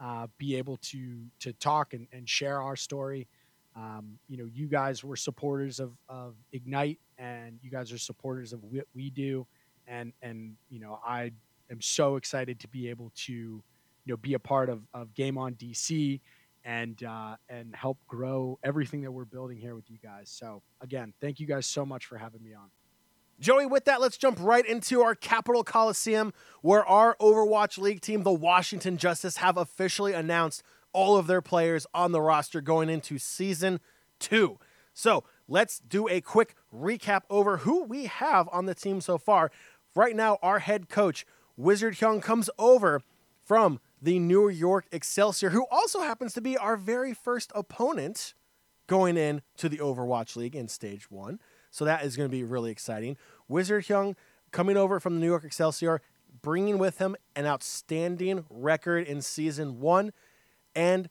[0.00, 3.26] uh, be able to to talk and, and share our story.
[3.76, 8.52] Um, you know, you guys were supporters of, of Ignite, and you guys are supporters
[8.52, 9.46] of what we do,
[9.86, 11.32] and and you know, I
[11.70, 13.62] am so excited to be able to, you
[14.06, 16.20] know, be a part of, of Game On DC,
[16.64, 20.30] and uh, and help grow everything that we're building here with you guys.
[20.30, 22.70] So again, thank you guys so much for having me on.
[23.40, 28.22] Joey, with that, let's jump right into our Capitol Coliseum, where our Overwatch League team,
[28.22, 33.18] the Washington Justice, have officially announced all of their players on the roster going into
[33.18, 33.80] season
[34.18, 34.58] two.
[34.92, 39.50] So let's do a quick recap over who we have on the team so far.
[39.94, 43.02] Right now, our head coach, Wizard Hyung, comes over
[43.44, 48.34] from the New York Excelsior, who also happens to be our very first opponent
[48.86, 51.40] going in to the Overwatch League in stage one.
[51.74, 53.16] So that is going to be really exciting.
[53.48, 54.14] Wizard Hyung
[54.52, 56.00] coming over from the New York Excelsior,
[56.40, 60.12] bringing with him an outstanding record in season one
[60.76, 61.10] and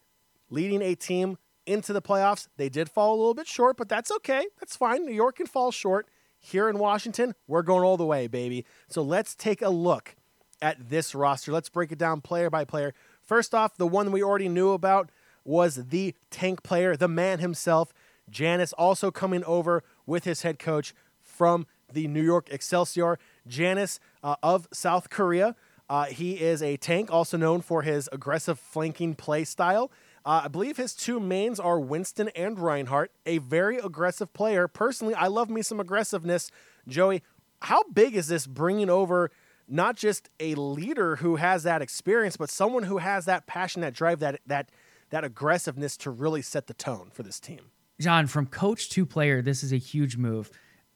[0.50, 2.48] leading a team into the playoffs.
[2.56, 4.46] They did fall a little bit short, but that's okay.
[4.62, 5.06] That's fine.
[5.06, 6.08] New York can fall short.
[6.40, 8.66] Here in Washington, we're going all the way, baby.
[8.88, 10.16] So let's take a look
[10.62, 11.52] at this roster.
[11.52, 12.94] Let's break it down player by player.
[13.22, 15.10] First off, the one we already knew about
[15.44, 17.92] was the tank player, the man himself,
[18.30, 24.36] Janus, also coming over with his head coach from the New York Excelsior, Janus uh,
[24.44, 25.56] of South Korea.
[25.90, 29.92] Uh, he is a tank, also known for his aggressive flanking play style.
[30.26, 34.68] Uh, I believe his two mains are Winston and Reinhardt, a very aggressive player.
[34.68, 36.50] Personally, I love me some aggressiveness.
[36.88, 37.22] Joey,
[37.62, 39.32] how big is this bringing over
[39.68, 43.94] not just a leader who has that experience, but someone who has that passion, that
[43.94, 44.70] drive, that that
[45.10, 47.72] that aggressiveness to really set the tone for this team?
[48.00, 50.50] John, from coach to player, this is a huge move.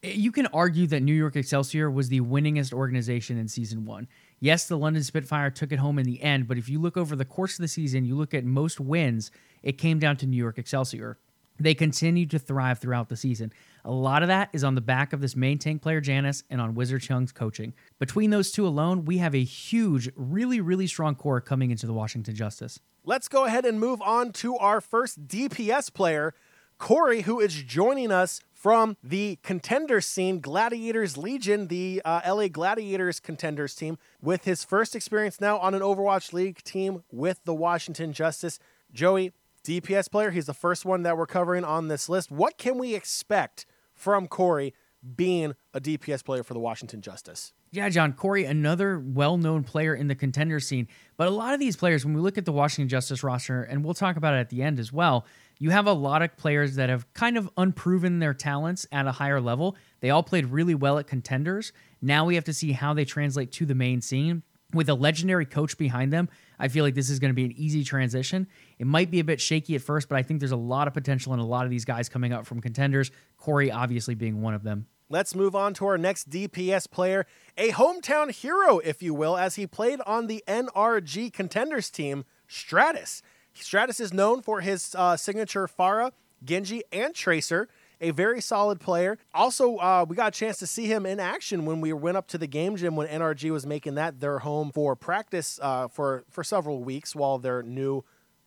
[0.03, 4.07] Eh, you can argue that New York Excelsior was the winningest organization in season one.
[4.39, 7.15] Yes, the London Spitfire took it home in the end, but if you look over
[7.15, 9.31] the course of the season, you look at most wins,
[9.63, 11.17] it came down to New York Excelsior.
[11.59, 13.51] They continued to thrive throughout the season.
[13.83, 16.61] A lot of that is on the back of this main tank player, Janus, and
[16.61, 17.73] on Wizard Hyung's coaching.
[17.99, 21.93] Between those two alone, we have a huge, really, really strong core coming into the
[21.93, 22.79] Washington Justice.
[23.03, 26.35] Let's go ahead and move on to our first DPS player,
[26.77, 33.19] Corey, who is joining us from the contender scene, Gladiators Legion, the uh, LA Gladiators
[33.19, 38.13] contenders team, with his first experience now on an Overwatch League team with the Washington
[38.13, 38.59] Justice.
[38.91, 39.31] Joey,
[39.63, 42.31] DPS player, he's the first one that we're covering on this list.
[42.31, 44.73] What can we expect from Corey
[45.15, 47.53] being a DPS player for the Washington Justice?
[47.71, 50.87] Yeah, John Corey, another well-known player in the contender scene.
[51.17, 53.83] But a lot of these players, when we look at the Washington Justice roster, and
[53.83, 55.25] we'll talk about it at the end as well,
[55.59, 59.11] you have a lot of players that have kind of unproven their talents at a
[59.11, 59.75] higher level.
[59.99, 61.71] They all played really well at contenders.
[62.01, 64.43] Now we have to see how they translate to the main scene.
[64.73, 66.27] With a legendary coach behind them,
[66.59, 68.47] I feel like this is going to be an easy transition.
[68.77, 70.93] It might be a bit shaky at first, but I think there's a lot of
[70.93, 73.09] potential in a lot of these guys coming up from contenders.
[73.37, 74.87] Corey, obviously, being one of them.
[75.09, 77.25] Let's move on to our next DPS player,
[77.57, 83.21] a hometown hero, if you will, as he played on the NRG contenders team, Stratus.
[83.61, 86.11] Stratus is known for his uh, signature Pharah,
[86.43, 87.67] Genji, and Tracer.
[87.99, 89.17] A very solid player.
[89.33, 92.27] Also, uh, we got a chance to see him in action when we went up
[92.27, 96.23] to the game gym when NRG was making that their home for practice uh, for
[96.29, 98.03] for several weeks while their new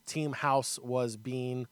[0.06, 1.66] team house was being.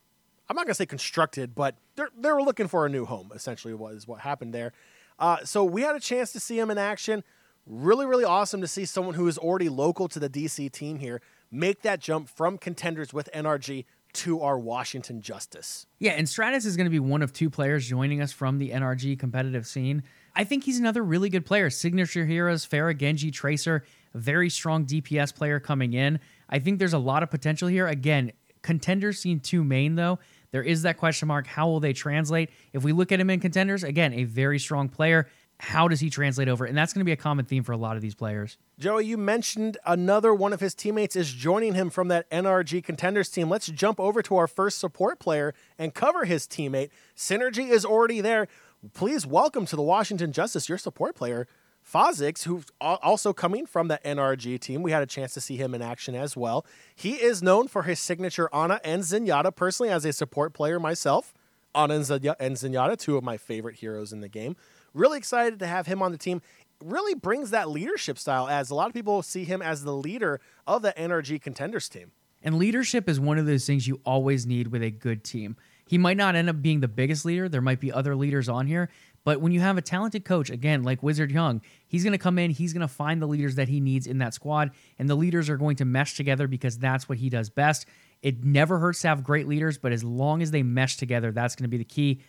[0.49, 3.30] I'm not gonna say constructed, but they were looking for a new home.
[3.32, 4.72] Essentially, was what happened there.
[5.20, 7.22] Uh, so we had a chance to see him in action.
[7.64, 11.20] Really, really awesome to see someone who is already local to the DC team here
[11.51, 13.84] make that jump from contenders with NRG
[14.14, 15.86] to our Washington Justice.
[15.99, 18.70] Yeah, and Stratus is going to be one of two players joining us from the
[18.70, 20.03] NRG competitive scene.
[20.34, 21.68] I think he's another really good player.
[21.70, 23.84] Signature heroes, Pharah, Genji, Tracer,
[24.14, 26.20] very strong DPS player coming in.
[26.49, 27.86] I think there's a lot of potential here.
[27.86, 28.32] Again,
[28.62, 30.18] contenders seen two main though.
[30.51, 31.46] There is that question mark.
[31.46, 32.51] How will they translate?
[32.72, 35.28] If we look at him in contenders, again, a very strong player.
[35.61, 36.64] How does he translate over?
[36.64, 38.59] And that's going to be a common theme for a lot of these players.
[38.78, 43.28] Joey, you mentioned another one of his teammates is joining him from that NRG contenders
[43.28, 43.50] team.
[43.50, 46.90] Let's jump over to our first support player and cover his teammate.
[47.16, 48.46] Synergy is already there.
[48.94, 51.48] Please welcome to the Washington Justice, your support player,
[51.84, 54.82] Fahzix, who's also coming from the NRG team.
[54.84, 56.64] We had a chance to see him in action as well.
[56.94, 59.56] He is known for his signature Ana and Zenyatta.
[59.56, 61.34] Personally, as a support player myself,
[61.74, 64.54] Ana and Zenyatta, two of my favorite heroes in the game.
[64.95, 66.43] Really excited to have him on the team.
[66.84, 70.41] Really brings that leadership style, as a lot of people see him as the leader
[70.66, 72.12] of the NRG contenders team.
[72.43, 75.57] And leadership is one of those things you always need with a good team.
[75.86, 77.49] He might not end up being the biggest leader.
[77.49, 78.91] There might be other leaders on here,
[79.24, 82.39] but when you have a talented coach, again, like Wizard Hyung, he's going to come
[82.39, 85.14] in, he's going to find the leaders that he needs in that squad, and the
[85.14, 87.86] leaders are going to mesh together because that's what he does best.
[88.22, 91.57] It never hurts to have great leaders, but as long as they mesh together, that's
[91.57, 92.20] going to be the key.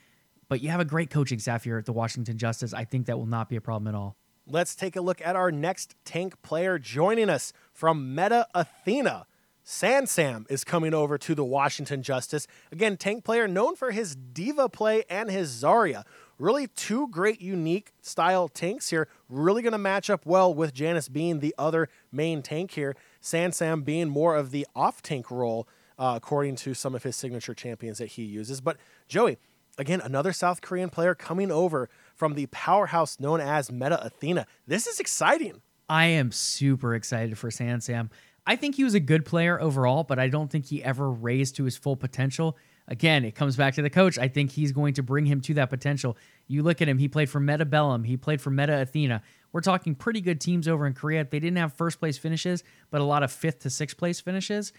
[0.50, 2.74] But you have a great coaching staff here at the Washington Justice.
[2.74, 4.18] I think that will not be a problem at all.
[4.48, 9.28] Let's take a look at our next tank player joining us from Meta Athena.
[9.64, 12.48] Sansam is coming over to the Washington Justice.
[12.72, 16.04] Again, tank player known for his D.Va play and his Zarya.
[16.40, 19.08] Really, two great unique style tanks here.
[19.30, 22.96] Really going to match up well with Janus being the other main tank here.
[23.22, 25.68] Sansam being more of the off tank role,
[26.00, 28.62] uh, according to some of his signature champions that he uses.
[28.62, 28.78] But
[29.08, 29.38] Joey,
[29.80, 34.46] Again, another South Korean player coming over from the powerhouse known as Meta Athena.
[34.68, 35.62] This is exciting.
[35.88, 38.10] I am super excited for Sansam.
[38.46, 41.56] I think he was a good player overall, but I don't think he ever raised
[41.56, 42.58] to his full potential.
[42.90, 44.18] Again, it comes back to the coach.
[44.18, 46.18] I think he's going to bring him to that potential.
[46.48, 49.22] You look at him, he played for Meta Bellum, he played for Meta Athena.
[49.54, 51.24] We're talking pretty good teams over in Korea.
[51.24, 54.74] They didn't have first place finishes, but a lot of fifth to sixth place finishes.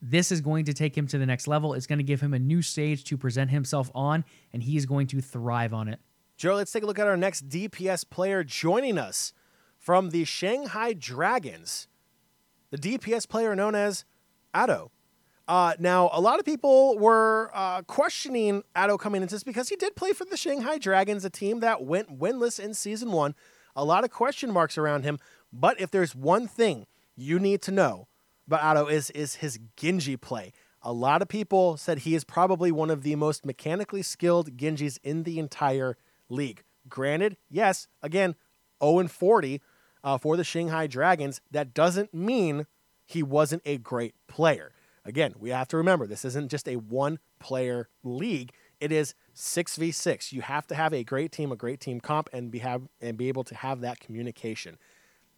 [0.00, 1.74] This is going to take him to the next level.
[1.74, 4.86] It's going to give him a new stage to present himself on, and he is
[4.86, 6.00] going to thrive on it.
[6.36, 9.32] Joe, let's take a look at our next DPS player joining us
[9.78, 11.88] from the Shanghai Dragons,
[12.70, 14.04] the DPS player known as
[14.52, 14.90] Ado.
[15.48, 19.76] Uh, now, a lot of people were uh, questioning Ado coming into this because he
[19.76, 23.34] did play for the Shanghai Dragons, a team that went winless in season one.
[23.76, 25.18] A lot of question marks around him.
[25.52, 28.08] But if there's one thing you need to know
[28.46, 30.52] about Ado is is his Genji play.
[30.82, 34.98] A lot of people said he is probably one of the most mechanically skilled Genjis
[35.02, 35.96] in the entire
[36.28, 36.62] league.
[36.88, 38.36] Granted, yes, again,
[38.80, 39.60] 0 and 40
[40.04, 41.40] uh, for the Shanghai Dragons.
[41.50, 42.66] That doesn't mean
[43.04, 44.72] he wasn't a great player.
[45.04, 48.52] Again, we have to remember this isn't just a one player league.
[48.80, 50.32] It is 6v6.
[50.32, 53.16] You have to have a great team, a great team comp and be have and
[53.16, 54.78] be able to have that communication.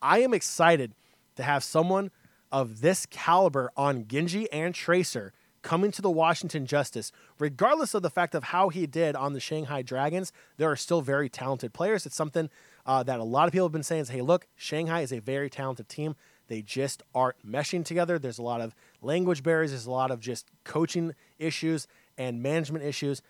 [0.02, 0.94] I am excited
[1.36, 2.10] to have someone
[2.50, 5.32] of this caliber on Genji and Tracer
[5.62, 9.40] coming to the Washington Justice, regardless of the fact of how he did on the
[9.40, 12.06] Shanghai Dragons, there are still very talented players.
[12.06, 12.48] It's something
[12.86, 15.20] uh, that a lot of people have been saying is, hey, look, Shanghai is a
[15.20, 16.16] very talented team.
[16.46, 18.18] They just aren't meshing together.
[18.18, 21.86] There's a lot of language barriers, there's a lot of just coaching issues
[22.16, 23.20] and management issues.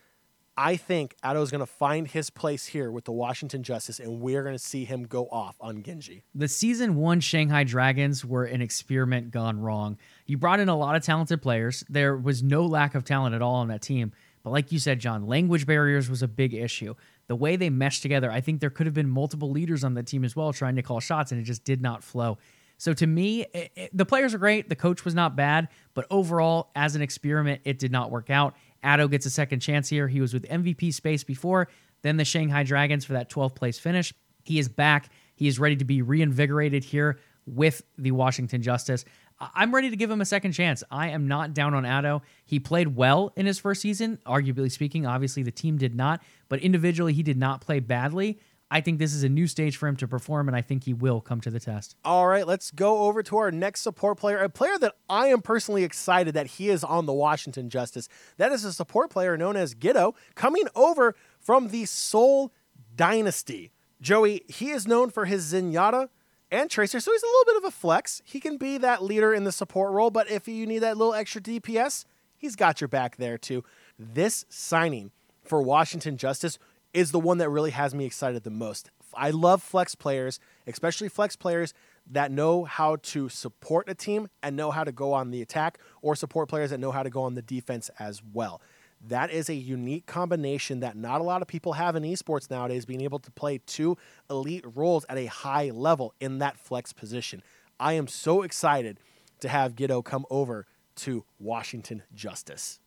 [0.58, 4.42] I think is going to find his place here with the Washington Justice, and we're
[4.42, 6.24] going to see him go off on Genji.
[6.34, 9.98] The season one Shanghai Dragons were an experiment gone wrong.
[10.26, 11.84] You brought in a lot of talented players.
[11.88, 14.10] There was no lack of talent at all on that team.
[14.42, 16.94] But like you said, John, language barriers was a big issue.
[17.28, 20.02] The way they meshed together, I think there could have been multiple leaders on the
[20.02, 22.36] team as well trying to call shots, and it just did not flow.
[22.78, 24.68] So to me, it, it, the players are great.
[24.68, 28.54] The coach was not bad, but overall, as an experiment, it did not work out.
[28.82, 30.08] Ado gets a second chance here.
[30.08, 31.68] He was with MVP Space before,
[32.02, 34.14] then the Shanghai Dragons for that 12th place finish.
[34.44, 35.10] He is back.
[35.34, 39.04] He is ready to be reinvigorated here with the Washington Justice.
[39.40, 40.82] I'm ready to give him a second chance.
[40.90, 42.22] I am not down on Ado.
[42.44, 45.06] He played well in his first season, arguably speaking.
[45.06, 48.40] Obviously, the team did not, but individually, he did not play badly.
[48.70, 50.92] I think this is a new stage for him to perform, and I think he
[50.92, 51.96] will come to the test.
[52.04, 55.40] All right, let's go over to our next support player, a player that I am
[55.40, 58.08] personally excited that he is on the Washington Justice.
[58.36, 62.52] That is a support player known as Gido, coming over from the Seoul
[62.94, 63.72] Dynasty.
[64.02, 66.08] Joey, he is known for his Zenyatta
[66.50, 68.20] and Tracer, so he's a little bit of a flex.
[68.24, 71.14] He can be that leader in the support role, but if you need that little
[71.14, 72.04] extra DPS,
[72.36, 73.64] he's got your back there too.
[73.98, 75.10] This signing
[75.42, 76.58] for Washington Justice
[76.98, 78.90] is the one that really has me excited the most.
[79.14, 81.72] I love flex players, especially flex players
[82.10, 85.78] that know how to support a team and know how to go on the attack,
[86.02, 88.60] or support players that know how to go on the defense as well.
[89.06, 92.84] That is a unique combination that not a lot of people have in esports nowadays,
[92.84, 93.96] being able to play two
[94.28, 97.44] elite roles at a high level in that flex position.
[97.78, 98.98] I am so excited
[99.38, 102.80] to have Gido come over to Washington Justice.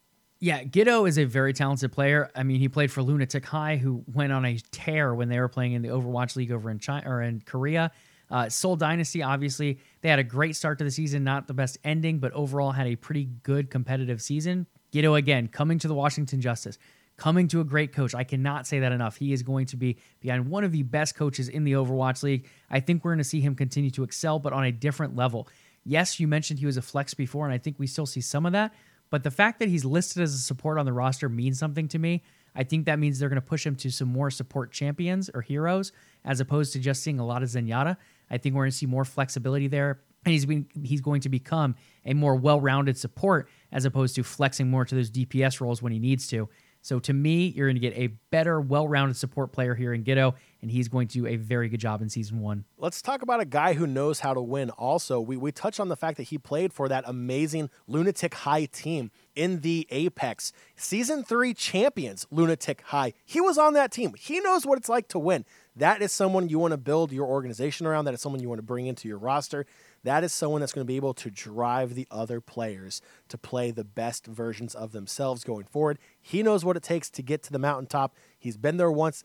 [0.43, 2.31] Yeah, Gido is a very talented player.
[2.35, 5.73] I mean, he played for Lunatic-Hai, who went on a tear when they were playing
[5.73, 7.91] in the Overwatch League over in China or in Korea.
[8.27, 11.77] Uh, Seoul Dynasty, obviously, they had a great start to the season, not the best
[11.83, 14.65] ending, but overall had a pretty good competitive season.
[14.91, 16.79] Giddo again coming to the Washington Justice,
[17.17, 18.15] coming to a great coach.
[18.15, 19.17] I cannot say that enough.
[19.17, 22.47] He is going to be behind one of the best coaches in the Overwatch League.
[22.67, 25.47] I think we're going to see him continue to excel, but on a different level.
[25.83, 28.47] Yes, you mentioned he was a flex before, and I think we still see some
[28.47, 28.73] of that.
[29.11, 31.99] But the fact that he's listed as a support on the roster means something to
[31.99, 32.23] me.
[32.55, 35.41] I think that means they're going to push him to some more support champions or
[35.41, 35.91] heroes
[36.25, 37.97] as opposed to just seeing a lot of Zenyatta.
[38.29, 39.99] I think we're going to see more flexibility there.
[40.25, 44.69] And he's been, he's going to become a more well-rounded support as opposed to flexing
[44.69, 46.47] more to those DPS roles when he needs to.
[46.81, 50.35] So to me, you're going to get a better, well-rounded support player here in Gido,
[50.61, 52.65] and he's going to do a very good job in season one.
[52.77, 54.69] Let's talk about a guy who knows how to win.
[54.71, 59.11] Also, we we touched on the fact that he played for that amazing Lunatic-Hai team
[59.35, 63.13] in the Apex season three champions, Lunatic-Hai.
[63.25, 64.13] He was on that team.
[64.17, 65.45] He knows what it's like to win.
[65.75, 68.03] That is someone you want to build your organization around.
[68.03, 69.65] That is someone you want to bring into your roster.
[70.03, 73.71] That is someone that's going to be able to drive the other players to play
[73.71, 75.97] the best versions of themselves going forward.
[76.19, 78.15] He knows what it takes to get to the mountaintop.
[78.37, 79.23] He's been there once.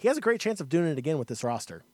[0.00, 1.84] He has a great chance of doing it again with this roster.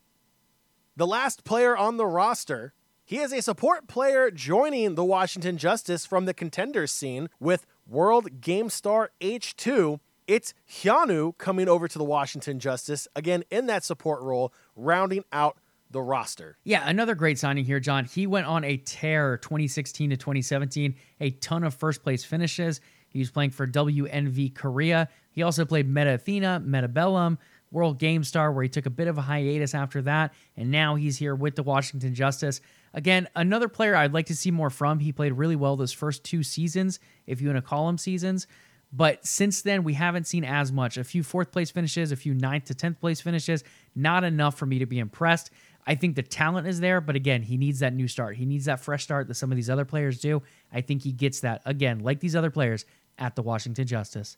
[0.97, 2.73] The last player on the roster,
[3.05, 8.41] he is a support player joining the Washington Justice from the contenders scene with World
[8.41, 9.99] Game Star H2.
[10.29, 15.59] It's Hyunwoo coming over to the Washington Justice, again in that support role, rounding out
[15.91, 16.59] the roster.
[16.63, 18.05] Yeah, another great signing here, John.
[18.05, 22.81] He went on a tear 2016 to 2017, a ton of first place finishes.
[23.09, 25.09] He was playing for WNV Korea.
[25.31, 27.39] He also played Meta Athena, Metabellum,
[27.71, 30.35] World Game Star, where he took a bit of a hiatus after that.
[30.57, 32.61] And now he's here with the Washington Justice.
[32.95, 35.01] Again, another player I'd like to see more from.
[35.01, 38.47] He played really well those first two seasons, if you want to call them seasons.
[38.93, 40.97] But since then, we haven't seen as much.
[40.97, 43.65] A few fourth place finishes, a few ninth to 10th place finishes,
[43.95, 45.51] not enough for me to be impressed.
[45.87, 48.37] I think the talent is there, but again, he needs that new start.
[48.37, 50.43] He needs that fresh start that some of these other players do.
[50.73, 52.85] I think he gets that, again, like these other players
[53.19, 54.37] at the Washington Justice.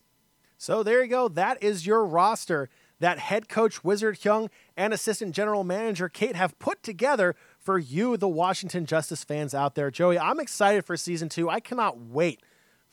[0.59, 1.29] So there you go.
[1.29, 2.69] That is your roster
[3.01, 8.17] that head coach Wizard Hyung and assistant general manager Kate have put together for you,
[8.17, 9.91] the Washington Justice fans out there.
[9.91, 11.49] Joey, I'm excited for season two.
[11.49, 12.43] I cannot wait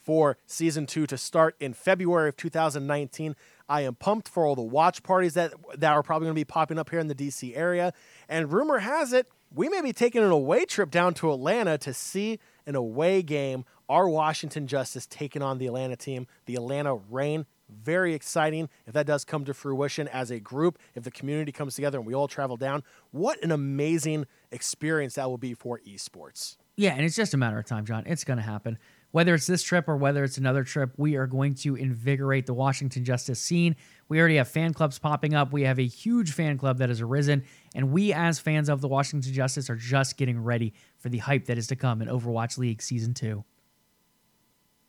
[0.06, 3.34] for season two to start in February of 2019.
[3.68, 6.44] I am pumped for all the watch parties that that are probably going to be
[6.44, 7.92] popping up here in the DC area.
[8.28, 11.92] And rumor has it, we may be taking an away trip down to Atlanta to
[11.92, 13.64] see an away game.
[13.88, 17.46] Our Washington Justice taking on the Atlanta team, the Atlanta Reign.
[17.68, 21.74] Very exciting if that does come to fruition as a group, if the community comes
[21.74, 22.82] together and we all travel down.
[23.10, 26.56] What an amazing experience that will be for esports.
[26.76, 28.04] Yeah, and it's just a matter of time, John.
[28.06, 28.78] It's going to happen
[29.16, 32.52] whether it's this trip or whether it's another trip, we are going to invigorate the
[32.52, 33.74] Washington Justice scene.
[34.10, 35.54] We already have fan clubs popping up.
[35.54, 37.42] We have a huge fan club that has arisen,
[37.74, 41.46] and we, as fans of the Washington Justice, are just getting ready for the hype
[41.46, 43.42] that is to come in Overwatch League Season 2.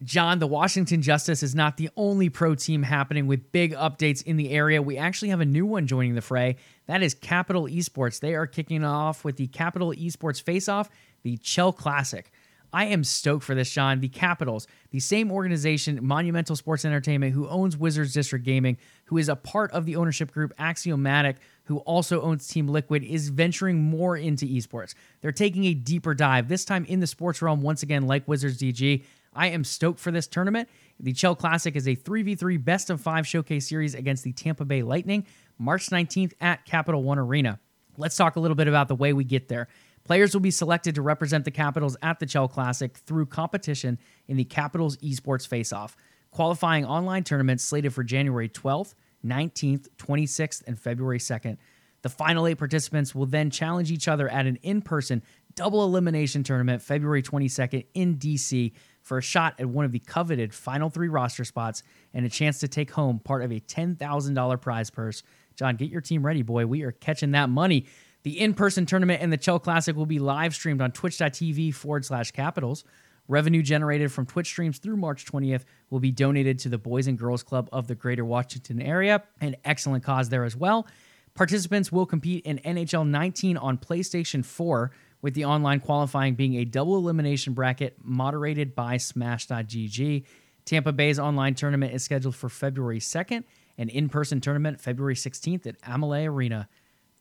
[0.04, 4.38] John, the Washington Justice is not the only pro team happening with big updates in
[4.38, 4.80] the area.
[4.80, 6.58] We actually have a new one joining the fray.
[6.86, 8.20] That is Capital Esports.
[8.20, 10.90] They are kicking off with the Capital Esports Face Off,
[11.24, 12.32] the Chel Classic.
[12.72, 14.00] I am stoked for this, Sean.
[14.00, 19.30] The Capitals, the same organization, Monumental Sports Entertainment, who owns Wizards District Gaming, who is
[19.30, 24.16] a part of the ownership group Axiomatic, who also owns Team Liquid, is venturing more
[24.16, 24.94] into esports.
[25.22, 28.60] They're taking a deeper dive, this time in the sports realm, once again, like Wizards
[28.62, 29.04] DG.
[29.38, 30.68] I am stoked for this tournament.
[31.00, 34.82] The Chel Classic is a 3v3 best of five showcase series against the Tampa Bay
[34.82, 35.28] Lightning,
[35.60, 37.60] March 19th at Capital One Arena.
[37.98, 39.68] Let's talk a little bit about the way we get there.
[40.04, 44.38] Players will be selected to represent the Capitals at the Chel Classic through competition in
[44.38, 45.96] the Capitals Esports Face-Off.
[46.32, 51.58] Qualifying online tournaments slated for January 12th, 19th, 26th, and February 2nd.
[52.02, 55.22] The final eight participants will then challenge each other at an in person
[55.56, 58.72] double elimination tournament February 22nd in DC
[59.08, 61.82] for a shot at one of the coveted final three roster spots
[62.14, 65.24] and a chance to take home part of a $10,000 prize purse.
[65.56, 66.66] John, get your team ready, boy.
[66.66, 67.86] We are catching that money.
[68.24, 72.04] The in person tournament and the Chel Classic will be live streamed on twitch.tv forward
[72.04, 72.84] slash capitals.
[73.30, 77.18] Revenue generated from Twitch streams through March 20th will be donated to the Boys and
[77.18, 80.88] Girls Club of the Greater Washington area, an excellent cause there as well.
[81.34, 84.92] Participants will compete in NHL 19 on PlayStation 4,
[85.22, 90.24] with the online qualifying being a double elimination bracket moderated by Smash.gg.
[90.66, 93.44] Tampa Bay's online tournament is scheduled for February 2nd,
[93.78, 96.68] and in person tournament February 16th at Amalie Arena.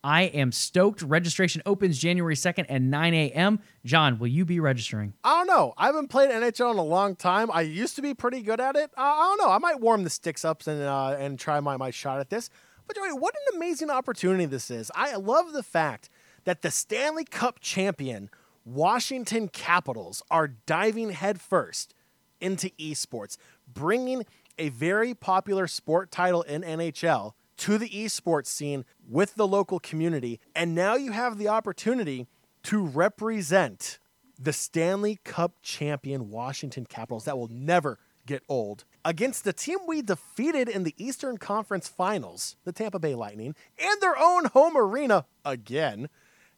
[0.06, 1.02] I am stoked.
[1.02, 3.58] Registration opens January 2nd at 9 a.m.
[3.84, 5.14] John, will you be registering?
[5.24, 5.74] I don't know.
[5.76, 7.50] I haven't played NHL in a long time.
[7.52, 8.92] I used to be pretty good at it.
[8.96, 9.52] Uh, I don't know.
[9.52, 12.50] I might warm the sticks up and uh, and try my, my shot at this.
[12.86, 14.92] But Joey, what an amazing opportunity this is.
[14.94, 16.08] I love the fact
[16.46, 18.30] that the Stanley Cup champion
[18.64, 21.94] Washington Capitals are diving headfirst
[22.40, 23.36] into esports,
[23.72, 24.24] bringing
[24.58, 30.40] a very popular sport title in NHL to the esports scene with the local community.
[30.54, 32.26] And now you have the opportunity
[32.64, 33.98] to represent
[34.38, 40.02] the Stanley Cup champion Washington Capitals that will never get old against the team we
[40.02, 45.24] defeated in the Eastern Conference Finals, the Tampa Bay Lightning, and their own home arena
[45.44, 46.08] again.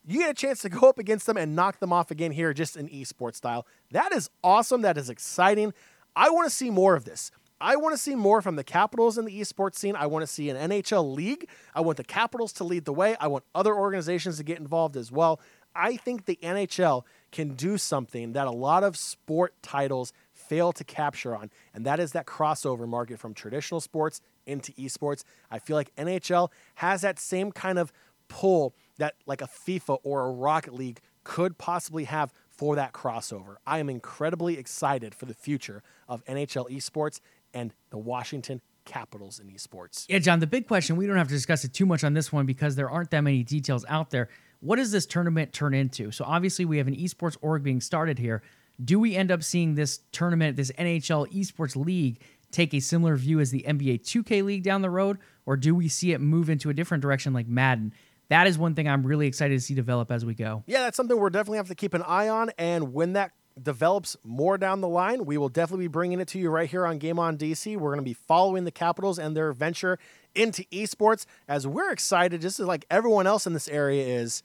[0.08, 2.54] You get a chance to go up against them and knock them off again here,
[2.54, 3.66] just in esports style.
[3.90, 4.80] That is awesome.
[4.80, 5.74] That is exciting.
[6.16, 7.30] I want to see more of this.
[7.60, 9.96] I want to see more from the Capitals in the esports scene.
[9.96, 11.46] I want to see an NHL league.
[11.74, 13.16] I want the Capitals to lead the way.
[13.20, 15.40] I want other organizations to get involved as well.
[15.74, 20.84] I think the NHL can do something that a lot of sport titles fail to
[20.84, 25.22] capture on, and that is that crossover market from traditional sports into esports.
[25.50, 27.92] I feel like NHL has that same kind of
[28.28, 33.56] pull that like a FIFA or a Rocket League could possibly have for that crossover.
[33.66, 37.20] I am incredibly excited for the future of NHL esports
[37.54, 40.06] and the Washington Capitals in esports.
[40.08, 42.32] Yeah, John, the big question, we don't have to discuss it too much on this
[42.32, 44.28] one because there aren't that many details out there.
[44.60, 46.10] What does this tournament turn into?
[46.10, 48.42] So, obviously, we have an esports org being started here.
[48.82, 53.40] Do we end up seeing this tournament, this NHL esports league, take a similar view
[53.40, 56.70] as the NBA 2K League down the road, or do we see it move into
[56.70, 57.92] a different direction like Madden?
[58.28, 60.62] That is one thing I'm really excited to see develop as we go.
[60.66, 62.50] Yeah, that's something we're definitely have to keep an eye on.
[62.58, 66.38] And when that develops more down the line, we will definitely be bringing it to
[66.38, 67.76] you right here on Game On DC.
[67.76, 69.98] We're going to be following the Capitals and their venture
[70.34, 74.42] into esports as we're excited, just like everyone else in this area is,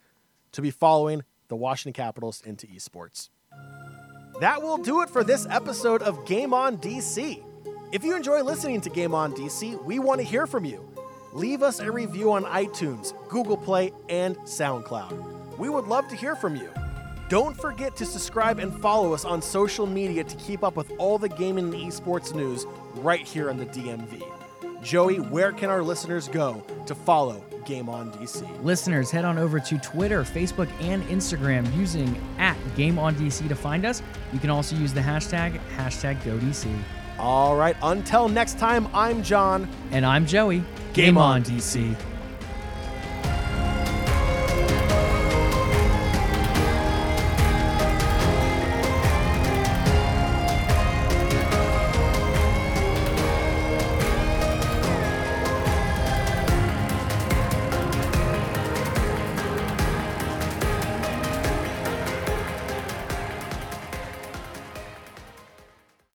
[0.54, 3.30] to be following the Washington Capitals into esports.
[4.40, 7.44] That will do it for this episode of Game On DC.
[7.92, 10.93] If you enjoy listening to Game On DC, we want to hear from you.
[11.34, 15.58] Leave us a review on iTunes, Google Play, and SoundCloud.
[15.58, 16.70] We would love to hear from you.
[17.28, 21.18] Don't forget to subscribe and follow us on social media to keep up with all
[21.18, 22.68] the gaming and esports news
[22.98, 24.22] right here in the DMV.
[24.84, 28.64] Joey, where can our listeners go to follow Game On DC?
[28.64, 33.56] Listeners, head on over to Twitter, Facebook, and Instagram using at Game On DC to
[33.56, 34.04] find us.
[34.34, 36.72] You can also use the hashtag hashtag GoDC.
[37.20, 39.68] All right, until next time, I'm John.
[39.92, 40.64] And I'm Joey.
[40.94, 41.96] Game on, DC.